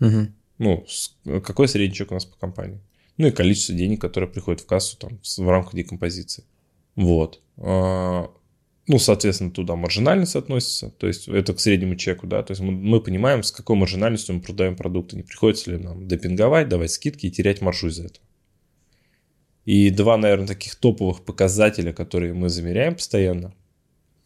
Угу. 0.00 0.28
Ну, 0.58 0.86
какой 1.40 1.68
средний 1.68 1.94
чек 1.94 2.10
у 2.10 2.14
нас 2.14 2.24
по 2.24 2.36
компании? 2.38 2.80
Ну 3.20 3.26
и 3.28 3.32
количество 3.32 3.74
денег, 3.74 4.00
которое 4.00 4.26
приходит 4.26 4.62
в 4.62 4.66
кассу 4.66 4.96
там, 4.96 5.20
в 5.22 5.48
рамках 5.48 5.74
декомпозиции. 5.74 6.44
Вот. 6.96 7.40
А, 7.58 8.30
ну, 8.86 8.98
соответственно, 8.98 9.50
туда 9.50 9.76
маржинальность 9.76 10.36
относится, 10.36 10.90
то 10.90 11.06
есть 11.06 11.28
это 11.28 11.52
к 11.52 11.60
среднему 11.60 11.96
чеку, 11.96 12.26
да, 12.26 12.42
то 12.42 12.52
есть 12.52 12.62
мы, 12.62 12.72
мы 12.72 13.00
понимаем, 13.00 13.42
с 13.42 13.52
какой 13.52 13.76
маржинальностью 13.76 14.34
мы 14.34 14.40
продаем 14.40 14.74
продукты, 14.74 15.16
не 15.16 15.22
приходится 15.22 15.70
ли 15.70 15.76
нам 15.76 16.08
депинговать, 16.08 16.68
давать 16.68 16.90
скидки 16.92 17.26
и 17.26 17.30
терять 17.30 17.60
маржу 17.60 17.88
из-за 17.88 18.06
этого. 18.06 18.24
И 19.66 19.90
два, 19.90 20.16
наверное, 20.16 20.48
таких 20.48 20.76
топовых 20.76 21.22
показателя, 21.22 21.92
которые 21.92 22.32
мы 22.32 22.48
замеряем 22.48 22.94
постоянно, 22.94 23.54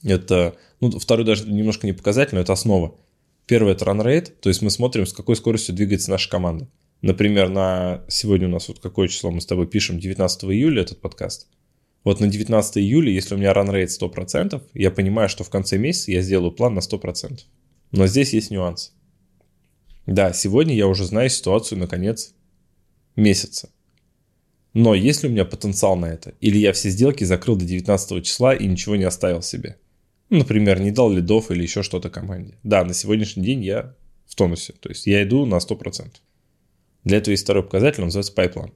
это, 0.04 0.54
ну, 0.80 0.98
второй 0.98 1.26
даже 1.26 1.50
немножко 1.50 1.88
не 1.88 1.92
показатель, 1.92 2.36
но 2.36 2.42
это 2.42 2.52
основа. 2.52 2.94
Первый– 3.46 3.72
это 3.74 3.84
run 3.86 4.04
rate, 4.04 4.30
то 4.40 4.48
есть 4.48 4.62
мы 4.62 4.70
смотрим, 4.70 5.04
с 5.04 5.12
какой 5.12 5.34
скоростью 5.34 5.74
двигается 5.74 6.12
наша 6.12 6.30
команда. 6.30 6.68
Например, 7.04 7.50
на 7.50 8.02
сегодня 8.08 8.48
у 8.48 8.50
нас 8.50 8.68
вот 8.68 8.78
какое 8.78 9.08
число 9.08 9.30
мы 9.30 9.42
с 9.42 9.44
тобой 9.44 9.66
пишем, 9.66 10.00
19 10.00 10.44
июля 10.44 10.80
этот 10.80 11.02
подкаст. 11.02 11.48
Вот 12.02 12.18
на 12.18 12.28
19 12.28 12.78
июля, 12.78 13.12
если 13.12 13.34
у 13.34 13.36
меня 13.36 13.52
rate 13.52 13.88
100%, 13.88 14.62
я 14.72 14.90
понимаю, 14.90 15.28
что 15.28 15.44
в 15.44 15.50
конце 15.50 15.76
месяца 15.76 16.12
я 16.12 16.22
сделаю 16.22 16.50
план 16.50 16.72
на 16.72 16.78
100%. 16.78 17.40
Но 17.92 18.06
здесь 18.06 18.32
есть 18.32 18.50
нюанс. 18.50 18.94
Да, 20.06 20.32
сегодня 20.32 20.74
я 20.74 20.86
уже 20.86 21.04
знаю 21.04 21.28
ситуацию 21.28 21.78
на 21.78 21.88
конец 21.88 22.32
месяца. 23.16 23.68
Но 24.72 24.94
есть 24.94 25.22
ли 25.22 25.28
у 25.28 25.32
меня 25.32 25.44
потенциал 25.44 25.96
на 25.96 26.06
это? 26.06 26.32
Или 26.40 26.56
я 26.56 26.72
все 26.72 26.88
сделки 26.88 27.24
закрыл 27.24 27.56
до 27.56 27.66
19 27.66 28.24
числа 28.24 28.54
и 28.54 28.66
ничего 28.66 28.96
не 28.96 29.04
оставил 29.04 29.42
себе? 29.42 29.76
Например, 30.30 30.80
не 30.80 30.90
дал 30.90 31.12
лидов 31.12 31.50
или 31.50 31.64
еще 31.64 31.82
что-то 31.82 32.08
команде. 32.08 32.54
Да, 32.62 32.82
на 32.82 32.94
сегодняшний 32.94 33.44
день 33.44 33.62
я 33.62 33.94
в 34.24 34.34
тонусе. 34.34 34.72
То 34.80 34.88
есть 34.88 35.06
я 35.06 35.22
иду 35.22 35.44
на 35.44 35.56
100%. 35.56 36.08
Для 37.04 37.18
этого 37.18 37.32
есть 37.32 37.44
второй 37.44 37.62
показатель, 37.62 38.00
он 38.00 38.06
называется 38.06 38.32
pipeline. 38.34 38.72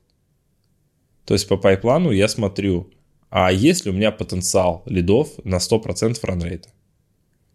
То 1.24 1.34
есть 1.34 1.48
по 1.48 1.56
pipeline 1.56 2.04
у 2.04 2.10
я 2.10 2.28
смотрю, 2.28 2.90
а 3.30 3.52
есть 3.52 3.84
ли 3.84 3.90
у 3.90 3.94
меня 3.94 4.10
потенциал 4.10 4.82
лидов 4.86 5.30
на 5.44 5.56
100% 5.56 6.18
run 6.22 6.38
rate 6.38 6.60
а. 6.60 6.70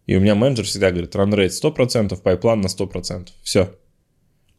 И 0.06 0.16
у 0.16 0.20
меня 0.20 0.34
менеджер 0.34 0.64
всегда 0.64 0.90
говорит, 0.90 1.16
run 1.16 1.31
rate 1.31 1.52
100%, 1.52 2.20
pipeline 2.20 2.60
на 2.60 2.66
100%. 2.66 3.28
Все. 3.42 3.74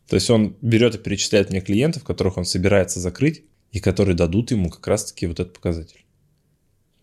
То 0.08 0.16
есть 0.16 0.30
он 0.30 0.56
берет 0.62 0.96
и 0.96 0.98
перечисляет 0.98 1.50
мне 1.50 1.62
клиентов, 1.62 2.04
которых 2.04 2.38
он 2.38 2.46
собирается 2.46 3.00
закрыть, 3.00 3.44
и 3.72 3.80
которые 3.80 4.16
дадут 4.16 4.52
ему 4.52 4.70
как 4.70 4.88
раз-таки 4.88 5.28
вот 5.28 5.40
этот 5.40 5.54
показатель. 5.54 6.06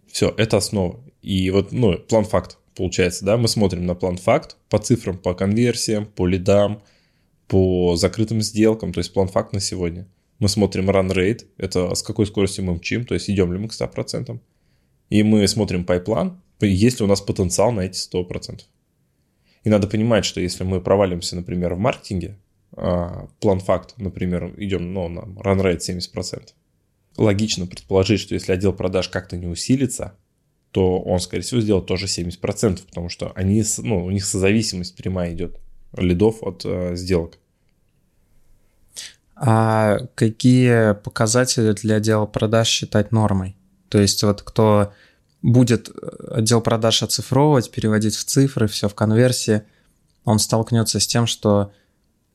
Все, 0.07 0.33
это 0.37 0.59
основа. 0.59 1.02
И 1.21 1.50
вот, 1.50 1.73
ну, 1.73 1.99
план-факт 1.99 2.59
получается, 2.75 3.25
да, 3.25 3.37
мы 3.37 3.49
смотрим 3.49 3.87
на 3.87 3.95
план-факт 3.95 4.57
по 4.69 4.78
цифрам, 4.78 5.19
по 5.19 5.35
конверсиям, 5.35 6.07
по 6.07 6.26
лидам, 6.26 6.83
по 7.52 7.97
закрытым 7.97 8.40
сделкам, 8.40 8.94
то 8.94 8.99
есть 9.00 9.12
план-факт 9.12 9.52
на 9.52 9.61
сегодня. 9.61 10.09
Мы 10.38 10.49
смотрим 10.49 10.88
run 10.88 11.12
rate, 11.12 11.44
это 11.59 11.94
с 11.94 12.02
какой 12.02 12.25
скоростью 12.25 12.64
мы 12.64 12.76
мчим, 12.76 13.04
то 13.04 13.12
есть 13.12 13.28
идем 13.28 13.52
ли 13.52 13.59
мы 13.59 13.68
к 13.68 13.73
100%. 13.73 14.40
И 15.11 15.23
мы 15.23 15.47
смотрим 15.47 15.85
пайплан, 15.85 16.40
есть 16.61 17.00
ли 17.00 17.04
у 17.04 17.09
нас 17.09 17.21
потенциал 17.21 17.71
на 17.71 17.82
эти 17.82 17.99
100%. 17.99 18.62
И 19.64 19.68
надо 19.68 19.87
понимать, 19.87 20.25
что 20.25 20.40
если 20.40 20.64
мы 20.64 20.80
провалимся, 20.80 21.37
например, 21.37 21.75
в 21.75 21.78
маркетинге, 21.78 22.38
а, 22.75 23.28
план-факт, 23.40 23.99
например, 23.99 24.54
идем 24.56 24.94
ну, 24.94 25.09
на 25.11 25.21
run 25.21 25.61
rate 25.61 25.80
70%, 25.80 26.54
логично 27.18 27.66
предположить, 27.66 28.21
что 28.21 28.32
если 28.32 28.52
отдел 28.52 28.73
продаж 28.73 29.11
как-то 29.11 29.37
не 29.37 29.47
усилится, 29.47 30.16
то 30.71 30.99
он, 31.00 31.21
скорее 31.21 31.42
всего, 31.42 31.61
сделает 31.61 31.85
тоже 31.85 32.06
70%, 32.06 32.87
потому 32.87 33.11
что 33.11 33.30
они, 33.35 33.62
ну, 33.76 34.06
у 34.06 34.11
них 34.11 34.25
созависимость 34.25 34.97
прямая 34.97 35.35
идет 35.35 35.61
лидов 35.94 36.42
от 36.42 36.64
э, 36.64 36.97
сделок. 36.97 37.38
А 39.44 39.99
какие 40.14 40.94
показатели 40.94 41.72
для 41.72 41.96
отдела 41.96 42.26
продаж 42.26 42.68
считать 42.68 43.11
нормой? 43.11 43.56
То 43.88 43.99
есть 44.00 44.22
вот 44.22 44.40
кто 44.42 44.92
будет 45.42 45.90
отдел 46.30 46.61
продаж 46.61 47.02
оцифровывать, 47.02 47.72
переводить 47.72 48.14
в 48.14 48.22
цифры, 48.25 48.68
все 48.68 48.88
в 48.88 48.94
конверсии, 48.94 49.62
он 50.25 50.38
столкнется 50.38 51.00
с 51.00 51.08
тем, 51.08 51.26
что 51.26 51.72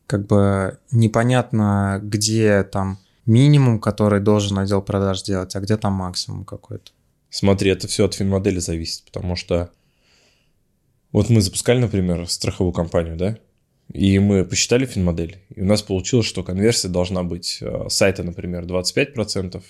как 0.05 0.27
бы 0.27 0.79
непонятно, 0.91 2.01
где 2.03 2.63
там 2.63 2.99
минимум, 3.25 3.79
который 3.79 4.19
должен 4.19 4.59
отдел 4.59 4.81
продаж 4.81 5.23
делать, 5.23 5.55
а 5.55 5.61
где 5.61 5.77
там 5.77 5.93
максимум 5.93 6.43
какой-то. 6.43 6.91
Смотри, 7.29 7.71
это 7.71 7.87
все 7.87 8.03
от 8.03 8.15
финмодели 8.15 8.59
зависит, 8.59 9.05
потому 9.05 9.37
что 9.37 9.71
вот 11.13 11.29
мы 11.29 11.39
запускали, 11.39 11.79
например, 11.79 12.29
страховую 12.29 12.73
компанию, 12.73 13.15
да, 13.15 13.37
и 13.93 14.19
мы 14.19 14.43
посчитали 14.43 14.85
финмодель, 14.85 15.37
и 15.55 15.61
у 15.61 15.65
нас 15.65 15.81
получилось, 15.81 16.25
что 16.25 16.43
конверсия 16.43 16.89
должна 16.89 17.23
быть 17.23 17.59
э, 17.61 17.89
сайта, 17.89 18.23
например, 18.23 18.65
25%, 18.65 19.63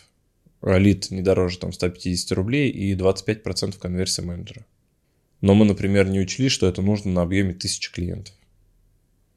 а 0.61 0.77
лид 0.77 1.11
не 1.11 1.21
дороже 1.21 1.59
там 1.59 1.71
150 1.71 2.31
рублей 2.31 2.69
и 2.69 2.95
25% 2.95 3.77
конверсия 3.79 4.23
менеджера. 4.23 4.65
Но 5.41 5.53
мы, 5.53 5.65
например, 5.65 6.09
не 6.09 6.19
учли, 6.19 6.49
что 6.49 6.67
это 6.67 6.81
нужно 6.81 7.11
на 7.11 7.21
объеме 7.21 7.51
1000 7.51 7.91
клиентов. 7.91 8.33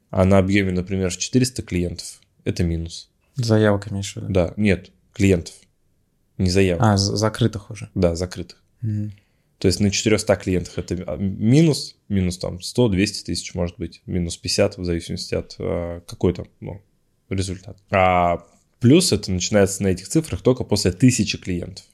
А 0.09 0.25
на 0.25 0.39
объеме, 0.39 0.71
например, 0.71 1.15
400 1.15 1.61
клиентов 1.61 2.21
это 2.43 2.63
минус. 2.63 3.09
Заявок 3.35 3.91
имеешь 3.91 4.13
в 4.13 4.15
виду? 4.17 4.27
Да, 4.29 4.53
нет, 4.57 4.91
клиентов. 5.13 5.53
Не 6.37 6.49
заявок. 6.49 6.83
А, 6.83 6.97
закрытых 6.97 7.69
уже. 7.69 7.89
Да, 7.93 8.15
закрытых. 8.15 8.61
Угу. 8.81 9.11
То 9.61 9.67
есть 9.67 9.79
на 9.79 9.91
400 9.91 10.35
клиентах 10.37 10.79
это 10.79 10.95
а, 11.05 11.17
минус, 11.17 11.95
минус 12.09 12.39
там 12.39 12.57
100-200 12.57 13.25
тысяч 13.25 13.53
может 13.53 13.77
быть, 13.77 14.01
минус 14.07 14.35
50 14.35 14.79
в 14.79 14.83
зависимости 14.83 15.35
от 15.35 15.55
э, 15.59 16.01
какой 16.07 16.33
то 16.33 16.47
ну, 16.61 16.81
результат. 17.29 17.77
А 17.91 18.43
плюс 18.79 19.11
это 19.11 19.31
начинается 19.31 19.83
на 19.83 19.89
этих 19.89 20.07
цифрах 20.07 20.41
только 20.41 20.63
после 20.63 20.91
тысячи 20.91 21.37
клиентов. 21.37 21.85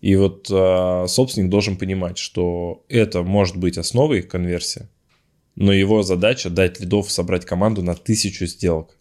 И 0.00 0.16
вот 0.16 0.48
э, 0.50 1.04
собственник 1.08 1.50
должен 1.50 1.76
понимать, 1.76 2.16
что 2.16 2.86
это 2.88 3.22
может 3.22 3.58
быть 3.58 3.76
основой 3.76 4.22
конверсии, 4.22 4.88
но 5.56 5.74
его 5.74 6.02
задача 6.02 6.48
дать 6.48 6.80
лидов 6.80 7.12
собрать 7.12 7.44
команду 7.44 7.82
на 7.82 7.94
тысячу 7.94 8.46
сделок. 8.46 8.98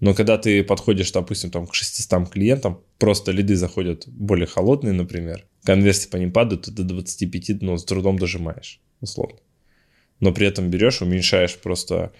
Но 0.00 0.14
когда 0.14 0.36
ты 0.36 0.64
подходишь, 0.64 1.12
допустим, 1.12 1.52
там, 1.52 1.68
к 1.68 1.74
600 1.74 2.28
клиентам, 2.28 2.80
просто 2.98 3.30
лиды 3.30 3.54
заходят 3.54 4.08
более 4.08 4.48
холодные, 4.48 4.92
например, 4.92 5.46
конверсии 5.66 6.08
по 6.08 6.16
ним 6.16 6.32
падают, 6.32 6.62
ты 6.62 6.70
до 6.70 6.84
25, 6.84 7.60
ну, 7.60 7.76
с 7.76 7.84
трудом 7.84 8.18
дожимаешь, 8.18 8.80
условно. 9.00 9.38
Но 10.20 10.32
при 10.32 10.46
этом 10.46 10.70
берешь, 10.70 11.02
уменьшаешь 11.02 11.56
просто 11.56 12.12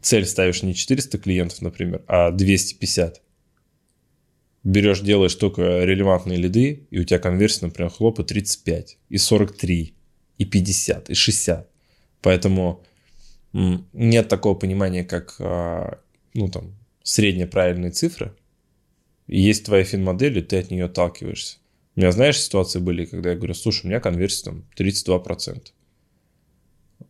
цель 0.00 0.24
ставишь 0.26 0.62
не 0.62 0.74
400 0.74 1.18
клиентов, 1.18 1.62
например, 1.62 2.02
а 2.08 2.30
250. 2.32 3.22
Берешь, 4.64 5.00
делаешь 5.00 5.34
только 5.34 5.84
релевантные 5.84 6.38
лиды, 6.38 6.86
и 6.90 6.98
у 6.98 7.04
тебя 7.04 7.20
конверсия, 7.20 7.66
например, 7.66 7.90
хлопа 7.90 8.24
35, 8.24 8.98
и 9.08 9.18
43, 9.18 9.94
и 10.38 10.44
50, 10.44 11.10
и 11.10 11.14
60. 11.14 11.70
Поэтому 12.22 12.82
нет 13.52 14.28
такого 14.28 14.54
понимания, 14.54 15.04
как 15.04 15.36
а, 15.38 16.00
ну, 16.34 16.48
там, 16.48 16.74
средние 17.02 17.46
правильные 17.46 17.92
цифры. 17.92 18.34
есть 19.26 19.64
твоя 19.64 19.84
фин-модель, 19.84 20.38
и 20.38 20.42
ты 20.42 20.58
от 20.58 20.70
нее 20.70 20.86
отталкиваешься. 20.86 21.58
У 21.98 22.00
меня, 22.00 22.12
знаешь, 22.12 22.40
ситуации 22.40 22.78
были, 22.78 23.06
когда 23.06 23.30
я 23.30 23.36
говорю, 23.36 23.54
слушай, 23.54 23.84
у 23.84 23.88
меня 23.88 23.98
конверсия 23.98 24.44
там 24.44 24.64
32%. 24.76 25.72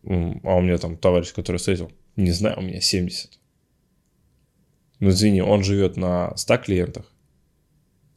А 0.01 0.55
у 0.55 0.61
меня 0.61 0.79
там 0.79 0.97
товарищ, 0.97 1.31
который 1.31 1.57
встретил, 1.57 1.91
не 2.15 2.31
знаю, 2.31 2.57
у 2.57 2.63
меня 2.63 2.81
70. 2.81 3.37
Ну, 4.99 5.09
извини, 5.09 5.43
он 5.43 5.63
живет 5.63 5.95
на 5.95 6.35
100 6.35 6.57
клиентах, 6.57 7.05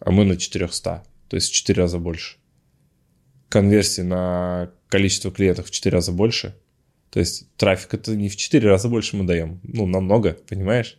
а 0.00 0.12
мы 0.12 0.24
на 0.24 0.38
400, 0.38 1.04
то 1.28 1.36
есть 1.36 1.50
в 1.50 1.52
4 1.52 1.82
раза 1.82 1.98
больше. 1.98 2.38
Конверсии 3.50 4.00
на 4.00 4.72
количество 4.88 5.30
клиентов 5.30 5.66
в 5.66 5.70
4 5.70 5.92
раза 5.92 6.10
больше. 6.10 6.56
То 7.10 7.20
есть 7.20 7.54
трафик 7.56 7.92
это 7.92 8.16
не 8.16 8.30
в 8.30 8.36
4 8.36 8.66
раза 8.66 8.88
больше 8.88 9.14
мы 9.18 9.24
даем, 9.24 9.60
ну, 9.62 9.84
намного, 9.84 10.38
понимаешь? 10.48 10.98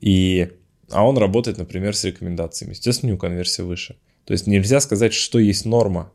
И, 0.00 0.50
а 0.90 1.06
он 1.06 1.18
работает, 1.18 1.58
например, 1.58 1.94
с 1.94 2.02
рекомендациями. 2.02 2.72
Естественно, 2.72 3.10
у 3.10 3.12
него 3.12 3.20
конверсия 3.20 3.62
выше. 3.62 3.96
То 4.24 4.32
есть 4.32 4.46
нельзя 4.46 4.80
сказать, 4.80 5.12
что 5.12 5.38
есть 5.38 5.64
норма. 5.64 6.12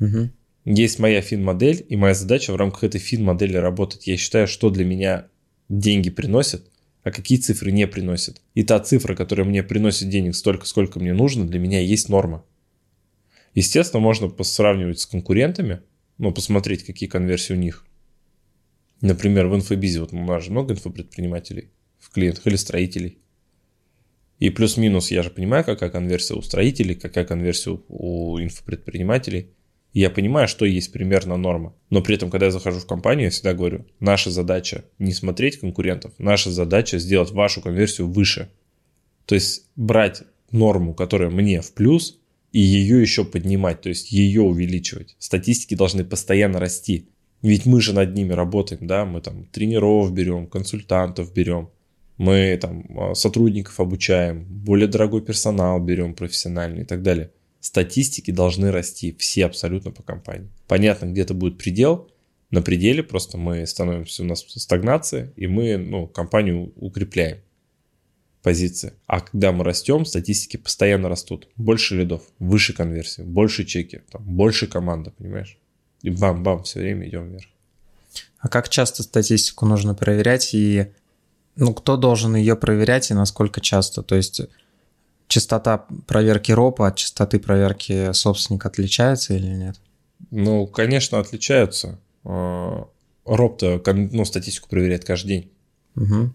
Угу. 0.00 0.30
Есть 0.64 0.98
моя 0.98 1.20
фин-модель, 1.20 1.84
и 1.88 1.96
моя 1.96 2.14
задача 2.14 2.52
в 2.52 2.56
рамках 2.56 2.84
этой 2.84 3.00
фин-модели 3.00 3.56
работать. 3.56 4.06
Я 4.06 4.16
считаю, 4.16 4.46
что 4.46 4.70
для 4.70 4.84
меня 4.84 5.28
деньги 5.68 6.10
приносят, 6.10 6.70
а 7.02 7.10
какие 7.10 7.38
цифры 7.38 7.72
не 7.72 7.86
приносят. 7.86 8.40
И 8.54 8.62
та 8.62 8.78
цифра, 8.80 9.14
которая 9.14 9.46
мне 9.46 9.62
приносит 9.62 10.08
денег 10.08 10.34
столько, 10.36 10.66
сколько 10.66 11.00
мне 11.00 11.14
нужно, 11.14 11.46
для 11.46 11.58
меня 11.58 11.80
есть 11.80 12.08
норма. 12.08 12.44
Естественно, 13.54 14.00
можно 14.00 14.32
сравнивать 14.44 15.00
с 15.00 15.06
конкурентами, 15.06 15.80
ну, 16.18 16.32
посмотреть, 16.32 16.84
какие 16.84 17.08
конверсии 17.08 17.54
у 17.54 17.56
них. 17.56 17.84
Например, 19.00 19.46
в 19.46 19.54
инфобизе, 19.54 20.00
вот 20.00 20.12
у 20.12 20.16
нас 20.16 20.44
же 20.44 20.50
много 20.50 20.74
инфопредпринимателей 20.74 21.70
в 21.98 22.10
клиентах 22.10 22.46
или 22.46 22.56
строителей. 22.56 23.18
И 24.38 24.50
плюс-минус 24.50 25.10
я 25.10 25.22
же 25.22 25.30
понимаю, 25.30 25.64
какая 25.64 25.90
конверсия 25.90 26.34
у 26.34 26.42
строителей, 26.42 26.94
какая 26.94 27.24
конверсия 27.24 27.78
у 27.88 28.38
инфопредпринимателей. 28.40 29.50
И 29.92 30.00
я 30.00 30.10
понимаю, 30.10 30.46
что 30.46 30.64
есть 30.64 30.92
примерно 30.92 31.36
норма. 31.36 31.74
Но 31.90 32.02
при 32.02 32.14
этом, 32.14 32.30
когда 32.30 32.46
я 32.46 32.52
захожу 32.52 32.78
в 32.78 32.86
компанию, 32.86 33.24
я 33.24 33.30
всегда 33.30 33.54
говорю, 33.54 33.86
наша 34.00 34.30
задача 34.30 34.84
не 34.98 35.12
смотреть 35.12 35.58
конкурентов, 35.58 36.12
наша 36.18 36.50
задача 36.50 36.98
сделать 36.98 37.30
вашу 37.30 37.60
конверсию 37.62 38.08
выше. 38.08 38.50
То 39.24 39.34
есть 39.34 39.66
брать 39.76 40.22
норму, 40.52 40.94
которая 40.94 41.30
мне 41.30 41.60
в 41.60 41.72
плюс, 41.72 42.18
и 42.52 42.60
ее 42.60 43.00
еще 43.00 43.24
поднимать, 43.24 43.82
то 43.82 43.88
есть 43.88 44.12
ее 44.12 44.42
увеличивать. 44.42 45.16
Статистики 45.18 45.74
должны 45.74 46.04
постоянно 46.04 46.60
расти. 46.60 47.08
Ведь 47.42 47.66
мы 47.66 47.80
же 47.80 47.92
над 47.92 48.14
ними 48.14 48.32
работаем, 48.32 48.86
да, 48.86 49.04
мы 49.04 49.20
там 49.20 49.44
тренеров 49.46 50.12
берем, 50.12 50.46
консультантов 50.46 51.32
берем, 51.32 51.70
мы 52.18 52.58
там 52.60 52.84
а, 52.98 53.14
сотрудников 53.14 53.80
обучаем, 53.80 54.44
более 54.44 54.88
дорогой 54.88 55.22
персонал 55.22 55.80
берем 55.80 56.14
профессиональный 56.14 56.82
и 56.82 56.86
так 56.86 57.02
далее 57.02 57.30
статистики 57.60 58.30
должны 58.30 58.70
расти 58.70 59.14
все 59.18 59.46
абсолютно 59.46 59.90
по 59.90 60.02
компании. 60.02 60.48
Понятно, 60.66 61.06
где-то 61.06 61.34
будет 61.34 61.58
предел, 61.58 62.10
на 62.50 62.62
пределе 62.62 63.02
просто 63.02 63.36
мы 63.36 63.66
становимся, 63.66 64.22
у 64.22 64.26
нас 64.26 64.44
стагнация, 64.48 65.32
и 65.36 65.46
мы 65.46 65.76
ну, 65.76 66.06
компанию 66.06 66.72
укрепляем 66.76 67.38
позиции. 68.42 68.94
А 69.06 69.20
когда 69.20 69.52
мы 69.52 69.64
растем, 69.64 70.06
статистики 70.06 70.56
постоянно 70.56 71.08
растут. 71.08 71.48
Больше 71.56 71.96
лидов, 71.96 72.22
выше 72.38 72.72
конверсии, 72.72 73.22
больше 73.22 73.64
чеки, 73.64 74.00
там, 74.10 74.22
больше 74.22 74.66
команда, 74.66 75.10
понимаешь? 75.10 75.58
И 76.02 76.10
бам-бам, 76.10 76.62
все 76.62 76.80
время 76.80 77.08
идем 77.08 77.28
вверх. 77.28 77.46
А 78.38 78.48
как 78.48 78.68
часто 78.68 79.02
статистику 79.02 79.66
нужно 79.66 79.94
проверять 79.94 80.54
и 80.54 80.86
ну, 81.58 81.74
кто 81.74 81.96
должен 81.96 82.36
ее 82.36 82.54
проверять 82.56 83.10
и 83.10 83.14
насколько 83.14 83.60
часто? 83.60 84.02
То 84.02 84.14
есть 84.14 84.40
частота 85.26 85.86
проверки 86.06 86.52
РОПа 86.52 86.86
от 86.86 86.96
частоты 86.96 87.40
проверки 87.40 88.12
собственника 88.12 88.68
отличается 88.68 89.34
или 89.34 89.46
нет? 89.46 89.80
Ну, 90.30 90.66
конечно, 90.68 91.18
отличаются. 91.18 91.98
А, 92.24 92.86
РОП-то 93.24 93.82
ну, 93.92 94.24
статистику 94.24 94.68
проверяет 94.68 95.04
каждый 95.04 95.28
день. 95.28 95.50
Угу. 95.96 96.30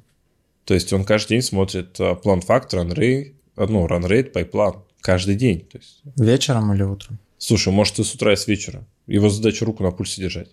То 0.65 0.73
есть 0.73 0.91
он 0.91 1.05
каждый 1.05 1.29
день 1.29 1.41
смотрит 1.41 1.95
а, 1.99 2.15
план 2.15 2.41
факт, 2.41 2.79
run 2.79 3.00
rate, 3.00 3.35
ну, 3.55 3.87
run-rate, 3.87 4.31
pipeline 4.31 4.83
каждый 4.99 5.35
день. 5.35 5.61
То 5.61 5.77
есть... 5.77 6.01
Вечером 6.17 6.73
или 6.73 6.83
утром? 6.83 7.17
Слушай, 7.37 7.71
может, 7.71 7.99
и 7.99 8.03
с 8.03 8.13
утра, 8.13 8.33
и 8.33 8.35
с 8.35 8.47
вечера. 8.47 8.85
Его 9.07 9.29
задача 9.29 9.65
руку 9.65 9.83
на 9.83 9.91
пульсе 9.91 10.21
держать. 10.21 10.49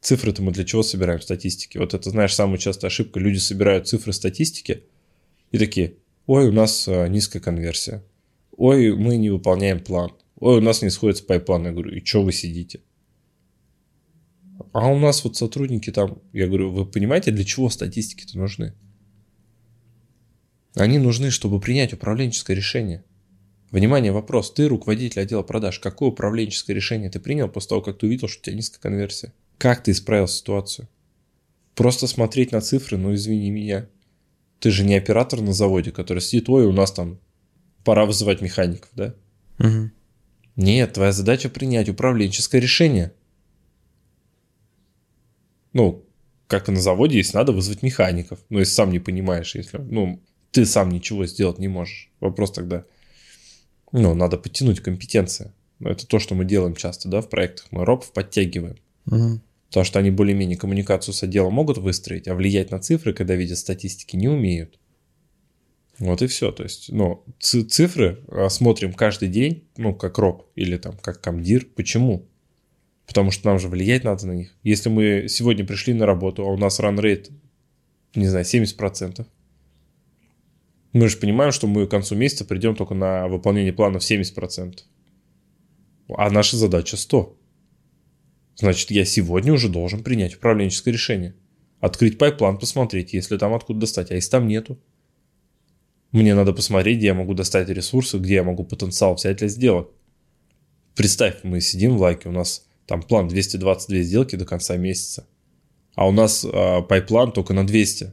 Цифры-то 0.00 0.42
мы 0.42 0.52
для 0.52 0.64
чего 0.64 0.82
собираем 0.82 1.20
статистики? 1.20 1.78
Вот 1.78 1.94
это, 1.94 2.10
знаешь, 2.10 2.34
самая 2.34 2.58
частая 2.58 2.88
ошибка. 2.88 3.18
Люди 3.18 3.38
собирают 3.38 3.88
цифры 3.88 4.12
статистики 4.12 4.84
и 5.50 5.58
такие, 5.58 5.96
ой, 6.26 6.48
у 6.48 6.52
нас 6.52 6.86
а, 6.86 7.06
низкая 7.08 7.42
конверсия. 7.42 8.04
Ой, 8.56 8.94
мы 8.94 9.16
не 9.16 9.30
выполняем 9.30 9.80
план. 9.80 10.12
Ой, 10.36 10.58
у 10.58 10.60
нас 10.60 10.82
не 10.82 10.90
сходится 10.90 11.24
pipeline. 11.24 11.66
Я 11.66 11.72
говорю, 11.72 11.90
и 11.90 12.04
что 12.04 12.22
вы 12.22 12.32
сидите? 12.32 12.80
А 14.72 14.88
у 14.88 14.98
нас 14.98 15.24
вот 15.24 15.36
сотрудники 15.36 15.90
там, 15.90 16.20
я 16.32 16.46
говорю, 16.46 16.70
вы 16.70 16.86
понимаете, 16.86 17.30
для 17.30 17.44
чего 17.44 17.68
статистики-то 17.68 18.38
нужны? 18.38 18.74
Они 20.74 20.98
нужны, 20.98 21.30
чтобы 21.30 21.60
принять 21.60 21.92
управленческое 21.92 22.56
решение. 22.56 23.04
Внимание, 23.70 24.12
вопрос. 24.12 24.52
Ты 24.52 24.68
руководитель 24.68 25.20
отдела 25.20 25.42
продаж. 25.42 25.78
Какое 25.80 26.10
управленческое 26.10 26.74
решение 26.74 27.10
ты 27.10 27.18
принял 27.20 27.48
после 27.48 27.70
того, 27.70 27.82
как 27.82 27.98
ты 27.98 28.06
увидел, 28.06 28.28
что 28.28 28.40
у 28.40 28.44
тебя 28.44 28.56
низкая 28.56 28.80
конверсия? 28.80 29.32
Как 29.58 29.82
ты 29.82 29.90
исправил 29.90 30.28
ситуацию? 30.28 30.88
Просто 31.74 32.06
смотреть 32.06 32.52
на 32.52 32.60
цифры, 32.60 32.96
ну 32.96 33.14
извини 33.14 33.50
меня. 33.50 33.88
Ты 34.60 34.70
же 34.70 34.84
не 34.84 34.94
оператор 34.94 35.40
на 35.40 35.52
заводе, 35.52 35.92
который 35.92 36.20
сидит, 36.20 36.48
ой, 36.48 36.64
у 36.64 36.72
нас 36.72 36.92
там 36.92 37.20
пора 37.84 38.06
вызывать 38.06 38.40
механиков, 38.40 38.90
да? 38.94 39.14
Угу. 39.58 39.90
Нет, 40.56 40.92
твоя 40.92 41.12
задача 41.12 41.48
принять 41.48 41.88
управленческое 41.88 42.60
решение. 42.60 43.12
Ну, 45.72 46.04
как 46.48 46.68
и 46.68 46.72
на 46.72 46.80
заводе, 46.80 47.18
если 47.18 47.36
надо 47.36 47.52
вызвать 47.52 47.82
механиков. 47.82 48.40
Ну, 48.48 48.58
если 48.58 48.72
сам 48.72 48.90
не 48.90 48.98
понимаешь, 48.98 49.54
если, 49.54 49.78
ну, 49.78 50.20
ты 50.50 50.66
сам 50.66 50.88
ничего 50.88 51.26
сделать 51.26 51.58
не 51.58 51.68
можешь. 51.68 52.10
Вопрос 52.20 52.52
тогда, 52.52 52.84
ну, 53.92 54.14
надо 54.14 54.38
подтянуть 54.38 54.80
компетенции. 54.80 55.52
Но 55.78 55.90
это 55.90 56.06
то, 56.06 56.18
что 56.18 56.34
мы 56.34 56.44
делаем 56.44 56.74
часто, 56.74 57.08
да, 57.08 57.20
в 57.20 57.28
проектах. 57.28 57.66
Мы 57.70 57.84
ропов 57.84 58.12
подтягиваем. 58.12 58.78
Угу. 59.06 59.40
Потому 59.68 59.84
что 59.84 59.98
они 59.98 60.10
более-менее 60.10 60.56
коммуникацию 60.56 61.14
с 61.14 61.22
отделом 61.22 61.52
могут 61.52 61.78
выстроить, 61.78 62.26
а 62.26 62.34
влиять 62.34 62.70
на 62.70 62.78
цифры, 62.78 63.12
когда 63.12 63.34
видят 63.34 63.58
статистики, 63.58 64.16
не 64.16 64.28
умеют. 64.28 64.78
Вот 65.98 66.22
и 66.22 66.26
все. 66.26 66.52
То 66.52 66.62
есть, 66.62 66.90
ну, 66.90 67.24
цифры 67.38 68.24
а, 68.28 68.48
смотрим 68.48 68.92
каждый 68.92 69.28
день, 69.28 69.68
ну, 69.76 69.94
как 69.94 70.18
роб 70.18 70.50
или 70.54 70.76
там 70.76 70.96
как 70.96 71.20
комдир. 71.20 71.66
Почему? 71.76 72.28
Потому 73.06 73.30
что 73.30 73.48
нам 73.48 73.58
же 73.58 73.68
влиять 73.68 74.04
надо 74.04 74.26
на 74.26 74.32
них. 74.32 74.54
Если 74.62 74.88
мы 74.88 75.26
сегодня 75.28 75.66
пришли 75.66 75.94
на 75.94 76.06
работу, 76.06 76.42
а 76.42 76.52
у 76.52 76.56
нас 76.56 76.78
rate, 76.78 77.30
не 78.14 78.26
знаю, 78.26 78.44
70%, 78.44 79.26
мы 80.92 81.08
же 81.08 81.16
понимаем, 81.18 81.52
что 81.52 81.66
мы 81.66 81.86
к 81.86 81.90
концу 81.90 82.16
месяца 82.16 82.44
придем 82.44 82.74
только 82.74 82.94
на 82.94 83.28
выполнение 83.28 83.72
плана 83.72 83.98
в 83.98 84.10
70%. 84.10 84.78
А 86.16 86.30
наша 86.30 86.56
задача 86.56 86.96
100. 86.96 87.37
Значит, 88.58 88.90
я 88.90 89.04
сегодня 89.04 89.52
уже 89.52 89.68
должен 89.68 90.02
принять 90.02 90.34
управленческое 90.34 90.92
решение. 90.92 91.34
Открыть 91.80 92.18
pipeline, 92.18 92.58
посмотреть, 92.58 93.12
если 93.12 93.36
там 93.36 93.54
откуда 93.54 93.80
достать. 93.80 94.10
А 94.10 94.14
если 94.14 94.30
там 94.30 94.48
нету? 94.48 94.78
Мне 96.10 96.34
надо 96.34 96.52
посмотреть, 96.52 96.98
где 96.98 97.08
я 97.08 97.14
могу 97.14 97.34
достать 97.34 97.68
ресурсы, 97.68 98.18
где 98.18 98.34
я 98.34 98.42
могу 98.42 98.64
потенциал 98.64 99.14
взять 99.14 99.36
для 99.36 99.48
сделок. 99.48 99.90
Представь, 100.96 101.44
мы 101.44 101.60
сидим 101.60 101.96
в 101.96 102.00
лайке, 102.00 102.28
у 102.28 102.32
нас 102.32 102.66
там 102.86 103.02
план 103.02 103.28
222 103.28 103.98
сделки 104.00 104.34
до 104.34 104.44
конца 104.44 104.76
месяца. 104.76 105.28
А 105.94 106.08
у 106.08 106.10
нас 106.10 106.44
э, 106.44 106.82
pipeline 106.82 107.30
только 107.30 107.54
на 107.54 107.64
200. 107.64 108.12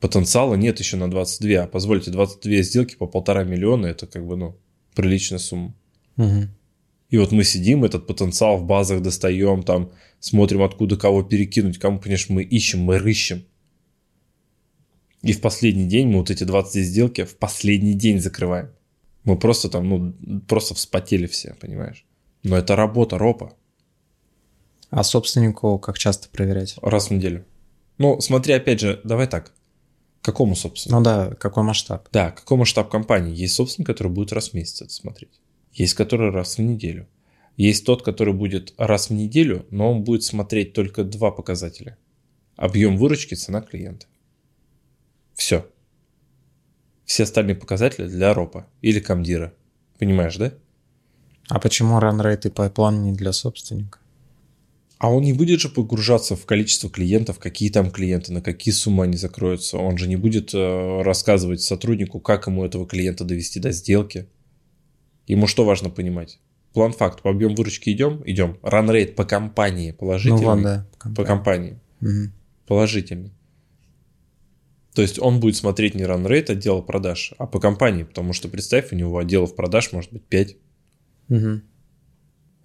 Потенциала 0.00 0.54
нет 0.54 0.80
еще 0.80 0.96
на 0.96 1.08
22. 1.08 1.62
А 1.62 1.66
позвольте, 1.68 2.10
22 2.10 2.62
сделки 2.62 2.96
по 2.96 3.06
полтора 3.06 3.44
миллиона, 3.44 3.86
это 3.86 4.08
как 4.08 4.26
бы, 4.26 4.36
ну, 4.36 4.58
приличная 4.96 5.38
сумма. 5.38 5.74
Угу. 6.16 6.48
И 7.12 7.18
вот 7.18 7.30
мы 7.30 7.44
сидим, 7.44 7.84
этот 7.84 8.06
потенциал 8.06 8.56
в 8.56 8.64
базах 8.64 9.02
достаем, 9.02 9.62
там 9.62 9.92
смотрим, 10.18 10.62
откуда 10.62 10.96
кого 10.96 11.22
перекинуть, 11.22 11.78
кому, 11.78 12.00
конечно, 12.00 12.34
мы 12.34 12.42
ищем, 12.42 12.80
мы 12.80 12.98
рыщем. 12.98 13.44
И 15.20 15.34
в 15.34 15.42
последний 15.42 15.84
день 15.84 16.08
мы 16.08 16.20
вот 16.20 16.30
эти 16.30 16.44
20 16.44 16.82
сделки 16.82 17.24
в 17.24 17.36
последний 17.36 17.92
день 17.92 18.18
закрываем. 18.18 18.70
Мы 19.24 19.38
просто 19.38 19.68
там, 19.68 19.90
ну, 19.90 20.40
просто 20.48 20.74
вспотели 20.74 21.26
все, 21.26 21.54
понимаешь? 21.60 22.06
Но 22.44 22.56
это 22.56 22.76
работа 22.76 23.18
ропа. 23.18 23.52
А 24.88 25.04
собственнику 25.04 25.78
как 25.78 25.98
часто 25.98 26.30
проверять? 26.30 26.76
Раз 26.80 27.08
в 27.08 27.10
неделю. 27.10 27.44
Ну, 27.98 28.22
смотри, 28.22 28.54
опять 28.54 28.80
же, 28.80 29.02
давай 29.04 29.26
так. 29.26 29.52
Какому 30.22 30.56
собственнику? 30.56 30.98
Ну 30.98 31.04
да, 31.04 31.34
какой 31.34 31.62
масштаб? 31.62 32.08
Да, 32.10 32.30
какой 32.30 32.56
масштаб 32.56 32.88
компании? 32.88 33.36
Есть 33.36 33.56
собственник, 33.56 33.86
который 33.86 34.08
будет 34.08 34.32
раз 34.32 34.48
в 34.48 34.54
месяц 34.54 34.80
это 34.80 34.92
смотреть. 34.94 35.41
Есть 35.72 35.94
который 35.94 36.30
раз 36.30 36.58
в 36.58 36.62
неделю. 36.62 37.08
Есть 37.56 37.84
тот, 37.84 38.02
который 38.02 38.34
будет 38.34 38.74
раз 38.76 39.10
в 39.10 39.12
неделю, 39.12 39.66
но 39.70 39.92
он 39.92 40.04
будет 40.04 40.22
смотреть 40.22 40.72
только 40.72 41.04
два 41.04 41.30
показателя. 41.30 41.96
Объем 42.56 42.96
выручки, 42.96 43.34
цена 43.34 43.60
клиента. 43.60 44.06
Все. 45.34 45.66
Все 47.04 47.24
остальные 47.24 47.56
показатели 47.56 48.06
для 48.06 48.32
ропа 48.32 48.66
или 48.80 49.00
комдира. 49.00 49.52
Понимаешь, 49.98 50.36
да? 50.36 50.54
А 51.48 51.58
почему 51.58 51.98
run-rate 51.98 52.48
и 52.48 52.50
пайплан 52.50 53.02
не 53.02 53.12
для 53.12 53.32
собственника? 53.32 53.98
А 54.98 55.10
он 55.10 55.24
не 55.24 55.32
будет 55.32 55.60
же 55.60 55.68
погружаться 55.68 56.36
в 56.36 56.46
количество 56.46 56.88
клиентов, 56.88 57.40
какие 57.40 57.70
там 57.70 57.90
клиенты, 57.90 58.32
на 58.32 58.40
какие 58.40 58.72
суммы 58.72 59.04
они 59.04 59.16
закроются. 59.16 59.76
Он 59.76 59.98
же 59.98 60.08
не 60.08 60.14
будет 60.14 60.54
э, 60.54 61.02
рассказывать 61.02 61.60
сотруднику, 61.60 62.20
как 62.20 62.46
ему 62.46 62.64
этого 62.64 62.86
клиента 62.86 63.24
довести 63.24 63.58
до 63.58 63.72
сделки. 63.72 64.28
Ему 65.26 65.46
что 65.46 65.64
важно 65.64 65.90
понимать? 65.90 66.40
План 66.72 66.92
факт, 66.92 67.22
по 67.22 67.30
объему 67.30 67.54
выручки 67.54 67.90
идем? 67.90 68.22
Идем. 68.24 68.58
Ранрейт 68.62 69.14
по 69.14 69.24
компании 69.24 69.92
положительный? 69.92 70.40
Ну, 70.40 70.48
ладно, 70.48 70.64
да, 70.64 70.86
по 70.92 70.98
компании. 70.98 71.16
По 71.16 71.24
компании. 71.24 71.80
Угу. 72.00 72.32
Положительный. 72.66 73.32
То 74.94 75.02
есть 75.02 75.18
он 75.18 75.40
будет 75.40 75.56
смотреть 75.56 75.94
не 75.94 76.04
ранрейт 76.04 76.50
отдела 76.50 76.82
продаж, 76.82 77.32
а 77.38 77.46
по 77.46 77.60
компании, 77.60 78.02
потому 78.02 78.32
что, 78.32 78.48
представь, 78.48 78.92
у 78.92 78.96
него 78.96 79.18
отделов 79.18 79.54
продаж 79.54 79.92
может 79.92 80.12
быть 80.12 80.24
5. 80.24 80.56
Угу. 81.28 81.60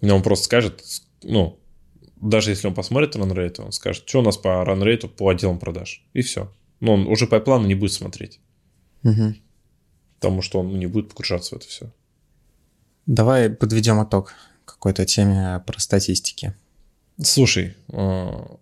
И 0.02 0.10
он 0.10 0.24
просто 0.24 0.46
скажет, 0.46 0.84
ну, 1.24 1.60
даже 2.22 2.52
если 2.52 2.68
он 2.68 2.74
посмотрит 2.74 3.16
ранрейт, 3.16 3.60
он 3.60 3.72
скажет, 3.72 4.08
что 4.08 4.20
у 4.20 4.24
нас 4.24 4.38
по 4.38 4.64
ранрейту 4.66 5.08
по 5.08 5.30
отделам 5.30 5.60
продаж. 5.60 6.06
И 6.14 6.22
все. 6.22 6.52
Но 6.80 6.94
он 6.94 7.08
уже 7.08 7.28
по 7.28 7.40
плану 7.40 7.68
не 7.68 7.76
будет 7.76 7.94
смотреть. 7.94 8.40
Угу. 9.04 9.36
Потому 10.20 10.42
что 10.42 10.60
он 10.60 10.78
не 10.78 10.88
будет 10.88 11.10
погружаться 11.10 11.56
в 11.56 11.60
это 11.60 11.68
все. 11.68 11.92
Давай 13.08 13.50
подведем 13.50 14.04
итог 14.04 14.34
какой-то 14.66 15.06
теме 15.06 15.64
про 15.66 15.80
статистики. 15.80 16.54
Слушай, 17.22 17.76
а, 17.92 18.58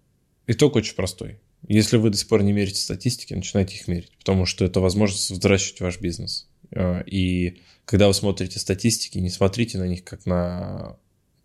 итог 0.47 0.75
очень 0.75 0.95
простой. 0.95 1.39
Если 1.67 1.97
вы 1.97 2.11
до 2.11 2.17
сих 2.17 2.27
пор 2.27 2.43
не 2.43 2.53
мерите 2.53 2.79
статистики, 2.79 3.33
начинайте 3.33 3.75
их 3.75 3.87
мерить, 3.87 4.15
потому 4.19 4.45
что 4.45 4.63
это 4.63 4.79
возможность 4.79 5.31
взращивать 5.31 5.81
ваш 5.81 5.99
бизнес. 5.99 6.47
А, 6.73 7.01
и 7.01 7.61
когда 7.85 8.07
вы 8.07 8.13
смотрите 8.13 8.59
статистики, 8.59 9.17
не 9.17 9.29
смотрите 9.29 9.77
на 9.77 9.87
них 9.87 10.03
как 10.03 10.25
на 10.25 10.97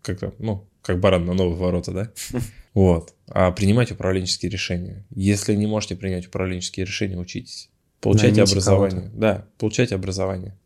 как 0.03 0.39
ну, 0.39 0.67
как 0.81 0.99
баран 0.99 1.25
на 1.25 1.33
новые 1.33 1.57
ворота, 1.57 1.91
да? 1.91 2.11
Вот. 2.73 3.13
А 3.27 3.51
принимайте 3.51 3.95
управленческие 3.95 4.49
решения. 4.49 5.05
Если 5.09 5.55
не 5.55 5.67
можете 5.67 5.97
принять 5.97 6.27
управленческие 6.27 6.85
решения, 6.85 7.17
учитесь. 7.17 7.69
Получайте 7.99 8.35
Наймите 8.35 8.53
образование. 8.53 9.11
Да, 9.13 9.47
получайте 9.57 9.95
образование. 9.95 10.57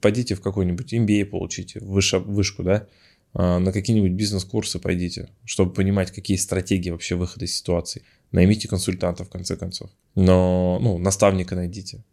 Пойдите 0.00 0.34
в 0.34 0.40
какой-нибудь 0.40 0.92
MBA 0.92 1.26
получите, 1.26 1.80
выше, 1.80 2.18
вышку, 2.18 2.62
да, 2.62 2.88
а, 3.34 3.58
на 3.58 3.72
какие-нибудь 3.72 4.12
бизнес-курсы 4.12 4.78
пойдите, 4.78 5.28
чтобы 5.44 5.72
понимать, 5.72 6.10
какие 6.10 6.36
стратегии 6.36 6.90
вообще 6.90 7.16
выхода 7.16 7.44
из 7.44 7.56
ситуации. 7.56 8.02
Наймите 8.32 8.68
консультанта, 8.68 9.24
в 9.24 9.30
конце 9.30 9.56
концов. 9.56 9.90
Но, 10.14 10.78
ну, 10.80 10.98
наставника 10.98 11.54
найдите. 11.54 12.04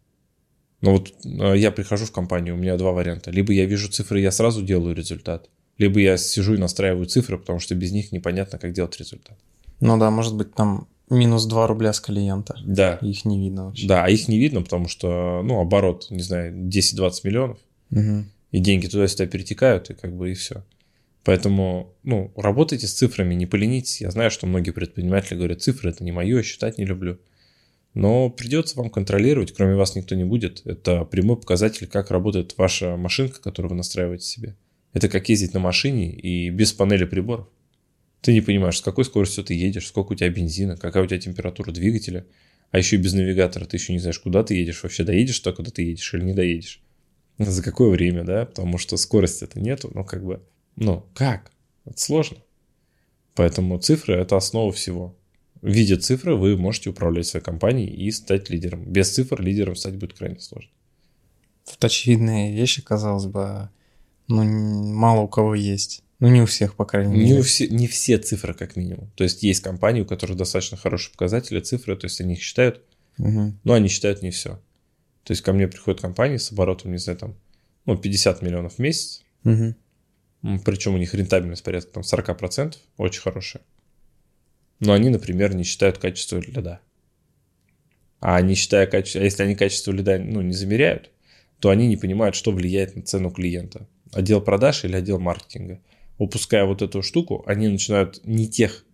Но 0.80 0.92
вот 0.92 1.14
а, 1.24 1.54
я 1.54 1.70
прихожу 1.70 2.06
в 2.06 2.12
компанию, 2.12 2.54
у 2.54 2.58
меня 2.58 2.76
два 2.76 2.92
варианта. 2.92 3.30
Либо 3.30 3.52
я 3.52 3.64
вижу 3.64 3.88
цифры, 3.88 4.20
я 4.20 4.30
сразу 4.30 4.62
делаю 4.62 4.94
результат. 4.94 5.48
Либо 5.78 6.00
я 6.00 6.16
сижу 6.16 6.54
и 6.54 6.58
настраиваю 6.58 7.06
цифры, 7.06 7.38
потому 7.38 7.58
что 7.58 7.74
без 7.74 7.92
них 7.92 8.12
непонятно, 8.12 8.58
как 8.58 8.72
делать 8.72 8.98
результат. 8.98 9.38
Ну 9.80 9.98
да, 9.98 10.10
может 10.10 10.36
быть, 10.36 10.54
там 10.54 10.86
минус 11.12 11.46
2 11.46 11.66
рубля 11.66 11.92
с 11.92 12.00
клиента. 12.00 12.56
Да. 12.64 12.98
Их 13.02 13.24
не 13.24 13.38
видно 13.38 13.66
вообще. 13.66 13.86
Да, 13.86 14.04
а 14.04 14.08
их 14.08 14.28
не 14.28 14.38
видно, 14.38 14.62
потому 14.62 14.88
что, 14.88 15.42
ну, 15.44 15.60
оборот, 15.60 16.06
не 16.10 16.22
знаю, 16.22 16.52
10-20 16.54 17.12
миллионов. 17.24 17.58
Угу. 17.90 18.24
И 18.52 18.58
деньги 18.58 18.86
туда-сюда 18.86 19.26
перетекают, 19.26 19.90
и 19.90 19.94
как 19.94 20.16
бы 20.16 20.30
и 20.30 20.34
все. 20.34 20.64
Поэтому, 21.24 21.94
ну, 22.02 22.32
работайте 22.36 22.86
с 22.86 22.94
цифрами, 22.94 23.34
не 23.34 23.46
поленитесь. 23.46 24.00
Я 24.00 24.10
знаю, 24.10 24.30
что 24.30 24.46
многие 24.46 24.72
предприниматели 24.72 25.36
говорят, 25.36 25.62
цифры 25.62 25.90
это 25.90 26.02
не 26.02 26.12
мое, 26.12 26.42
считать 26.42 26.78
не 26.78 26.84
люблю. 26.84 27.18
Но 27.94 28.30
придется 28.30 28.76
вам 28.76 28.90
контролировать, 28.90 29.52
кроме 29.52 29.76
вас 29.76 29.94
никто 29.94 30.14
не 30.14 30.24
будет. 30.24 30.62
Это 30.64 31.04
прямой 31.04 31.36
показатель, 31.36 31.86
как 31.86 32.10
работает 32.10 32.56
ваша 32.56 32.96
машинка, 32.96 33.40
которую 33.40 33.70
вы 33.70 33.76
настраиваете 33.76 34.24
себе. 34.24 34.56
Это 34.94 35.08
как 35.08 35.28
ездить 35.28 35.54
на 35.54 35.60
машине 35.60 36.10
и 36.10 36.50
без 36.50 36.72
панели 36.72 37.04
приборов. 37.04 37.48
Ты 38.22 38.32
не 38.32 38.40
понимаешь, 38.40 38.78
с 38.78 38.82
какой 38.82 39.04
скоростью 39.04 39.44
ты 39.44 39.54
едешь, 39.54 39.88
сколько 39.88 40.12
у 40.12 40.14
тебя 40.14 40.30
бензина, 40.30 40.76
какая 40.76 41.02
у 41.02 41.06
тебя 41.06 41.18
температура 41.18 41.72
двигателя, 41.72 42.24
а 42.70 42.78
еще 42.78 42.96
и 42.96 43.00
без 43.00 43.12
навигатора 43.12 43.64
ты 43.64 43.76
еще 43.76 43.92
не 43.92 43.98
знаешь, 43.98 44.20
куда 44.20 44.44
ты 44.44 44.54
едешь, 44.54 44.82
вообще 44.82 45.04
доедешь 45.04 45.40
туда, 45.40 45.56
куда 45.56 45.70
ты 45.70 45.82
едешь 45.82 46.14
или 46.14 46.22
не 46.22 46.32
доедешь. 46.32 46.80
За 47.38 47.62
какое 47.62 47.90
время, 47.90 48.22
да? 48.22 48.46
Потому 48.46 48.78
что 48.78 48.96
скорости 48.96 49.44
это 49.44 49.60
нету, 49.60 49.90
ну 49.92 50.04
как 50.04 50.24
бы, 50.24 50.40
ну 50.76 51.04
как? 51.14 51.50
Это 51.84 52.00
сложно. 52.00 52.38
Поэтому 53.34 53.78
цифры 53.78 54.14
это 54.14 54.36
основа 54.36 54.72
всего. 54.72 55.16
Видя 55.60 55.96
цифры, 55.96 56.36
вы 56.36 56.56
можете 56.56 56.90
управлять 56.90 57.26
своей 57.26 57.44
компанией 57.44 57.88
и 57.88 58.10
стать 58.12 58.50
лидером. 58.50 58.84
Без 58.84 59.12
цифр 59.12 59.40
лидером 59.40 59.74
стать 59.74 59.96
будет 59.96 60.12
крайне 60.14 60.38
сложно. 60.38 60.70
Тут 61.68 61.84
очевидные 61.84 62.54
вещи, 62.54 62.82
казалось 62.82 63.26
бы, 63.26 63.68
ну, 64.28 64.44
мало 64.44 65.22
у 65.22 65.28
кого 65.28 65.54
есть. 65.54 66.02
Ну, 66.22 66.28
не 66.28 66.40
у 66.40 66.46
всех, 66.46 66.76
по 66.76 66.84
крайней 66.84 67.14
мере. 67.14 67.24
Не, 67.24 67.40
у 67.40 67.42
все, 67.42 67.66
не 67.66 67.88
все 67.88 68.16
цифры, 68.16 68.54
как 68.54 68.76
минимум. 68.76 69.10
То 69.16 69.24
есть 69.24 69.42
есть 69.42 69.60
компании, 69.60 70.02
у 70.02 70.04
которых 70.04 70.36
достаточно 70.36 70.76
хорошие 70.76 71.10
показатели, 71.10 71.58
цифры, 71.58 71.96
то 71.96 72.04
есть 72.04 72.20
они 72.20 72.34
их 72.34 72.42
считают, 72.42 72.80
Угу. 73.18 73.54
но 73.64 73.72
они 73.72 73.88
считают 73.88 74.22
не 74.22 74.30
все. 74.30 74.50
То 75.24 75.32
есть 75.32 75.42
ко 75.42 75.52
мне 75.52 75.66
приходят 75.66 76.00
компании 76.00 76.36
с 76.36 76.52
оборотом, 76.52 76.92
не 76.92 76.98
знаю, 76.98 77.18
там, 77.18 77.34
ну, 77.86 77.96
50 77.96 78.40
миллионов 78.40 78.74
в 78.74 78.78
месяц, 78.78 79.24
Угу. 79.42 79.74
причем 80.64 80.94
у 80.94 80.98
них 80.98 81.12
рентабельность 81.12 81.64
порядка 81.64 81.94
там 81.94 82.04
40%, 82.04 82.76
очень 82.98 83.20
хорошая. 83.20 83.64
Но 84.78 84.92
они, 84.92 85.08
например, 85.08 85.56
не 85.56 85.64
считают 85.64 85.98
качество 85.98 86.38
льда. 86.38 86.78
А 88.20 88.40
не 88.42 88.54
считая 88.54 88.86
качество, 88.86 89.20
а 89.20 89.24
если 89.24 89.42
они 89.42 89.56
качество 89.56 89.90
льда 89.90 90.20
ну, 90.20 90.40
не 90.40 90.52
замеряют, 90.52 91.10
то 91.58 91.70
они 91.70 91.88
не 91.88 91.96
понимают, 91.96 92.36
что 92.36 92.52
влияет 92.52 92.94
на 92.94 93.02
цену 93.02 93.32
клиента. 93.32 93.88
Отдел 94.12 94.40
продаж 94.40 94.84
или 94.84 94.94
отдел 94.94 95.18
маркетинга. 95.18 95.80
Упуская 96.18 96.64
вот 96.64 96.82
эту 96.82 97.02
штуку, 97.02 97.42
они 97.46 97.68
начинают 97.68 98.20
не 98.24 98.48
тех, 98.48 98.84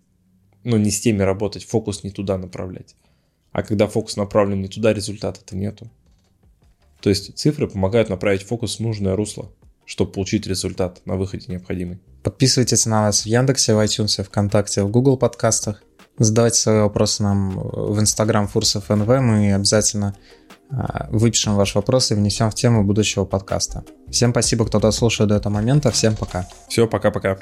ну, 0.65 0.77
не 0.77 0.91
с 0.91 1.01
теми 1.01 1.23
работать, 1.23 1.65
фокус 1.65 2.05
не 2.05 2.11
туда 2.11 2.39
направлять. 2.39 2.95
А 3.53 3.63
когда 3.63 3.87
фокус 3.87 4.17
направлен 4.17 4.61
не 4.61 4.69
туда, 4.69 4.93
результата-то 4.93 5.57
нету. 5.57 5.91
То 7.01 7.11
есть 7.11 7.37
цифры 7.37 7.69
помогают 7.69 8.09
направить 8.09 8.43
фокус 8.43 8.77
в 8.77 8.81
нужное 8.81 9.17
русло, 9.17 9.51
чтобы 9.85 10.13
получить 10.13 10.47
результат 10.47 11.01
на 11.07 11.17
выходе 11.17 11.47
необходимый. 11.49 11.99
Подписывайтесь 12.23 12.87
на 12.87 13.03
нас 13.03 13.23
в 13.23 13.27
Яндексе, 13.27 13.75
в 13.75 13.79
iTunes, 13.79 14.23
ВКонтакте, 14.23 14.83
в 14.83 14.91
Google 14.91 15.17
подкастах. 15.17 15.83
Задавайте 16.19 16.59
свои 16.59 16.81
вопросы 16.81 17.23
нам 17.23 17.59
в 17.59 17.99
Инстаграм 18.01 18.49
Фурсов 18.49 18.89
НВ. 18.89 19.07
Мы 19.07 19.55
обязательно 19.55 20.15
а, 20.71 21.09
выпишем 21.11 21.55
ваш 21.55 21.75
вопрос 21.75 22.11
и 22.11 22.15
внесем 22.15 22.51
в 22.51 22.55
тему 22.55 22.85
будущего 22.85 23.25
подкаста. 23.25 23.85
Всем 24.11 24.31
спасибо, 24.31 24.67
кто 24.67 24.81
дослушал 24.81 25.27
до 25.27 25.37
этого 25.37 25.53
момента. 25.53 25.91
Всем 25.91 26.17
пока. 26.17 26.47
Все, 26.69 26.87
пока-пока. 26.87 27.39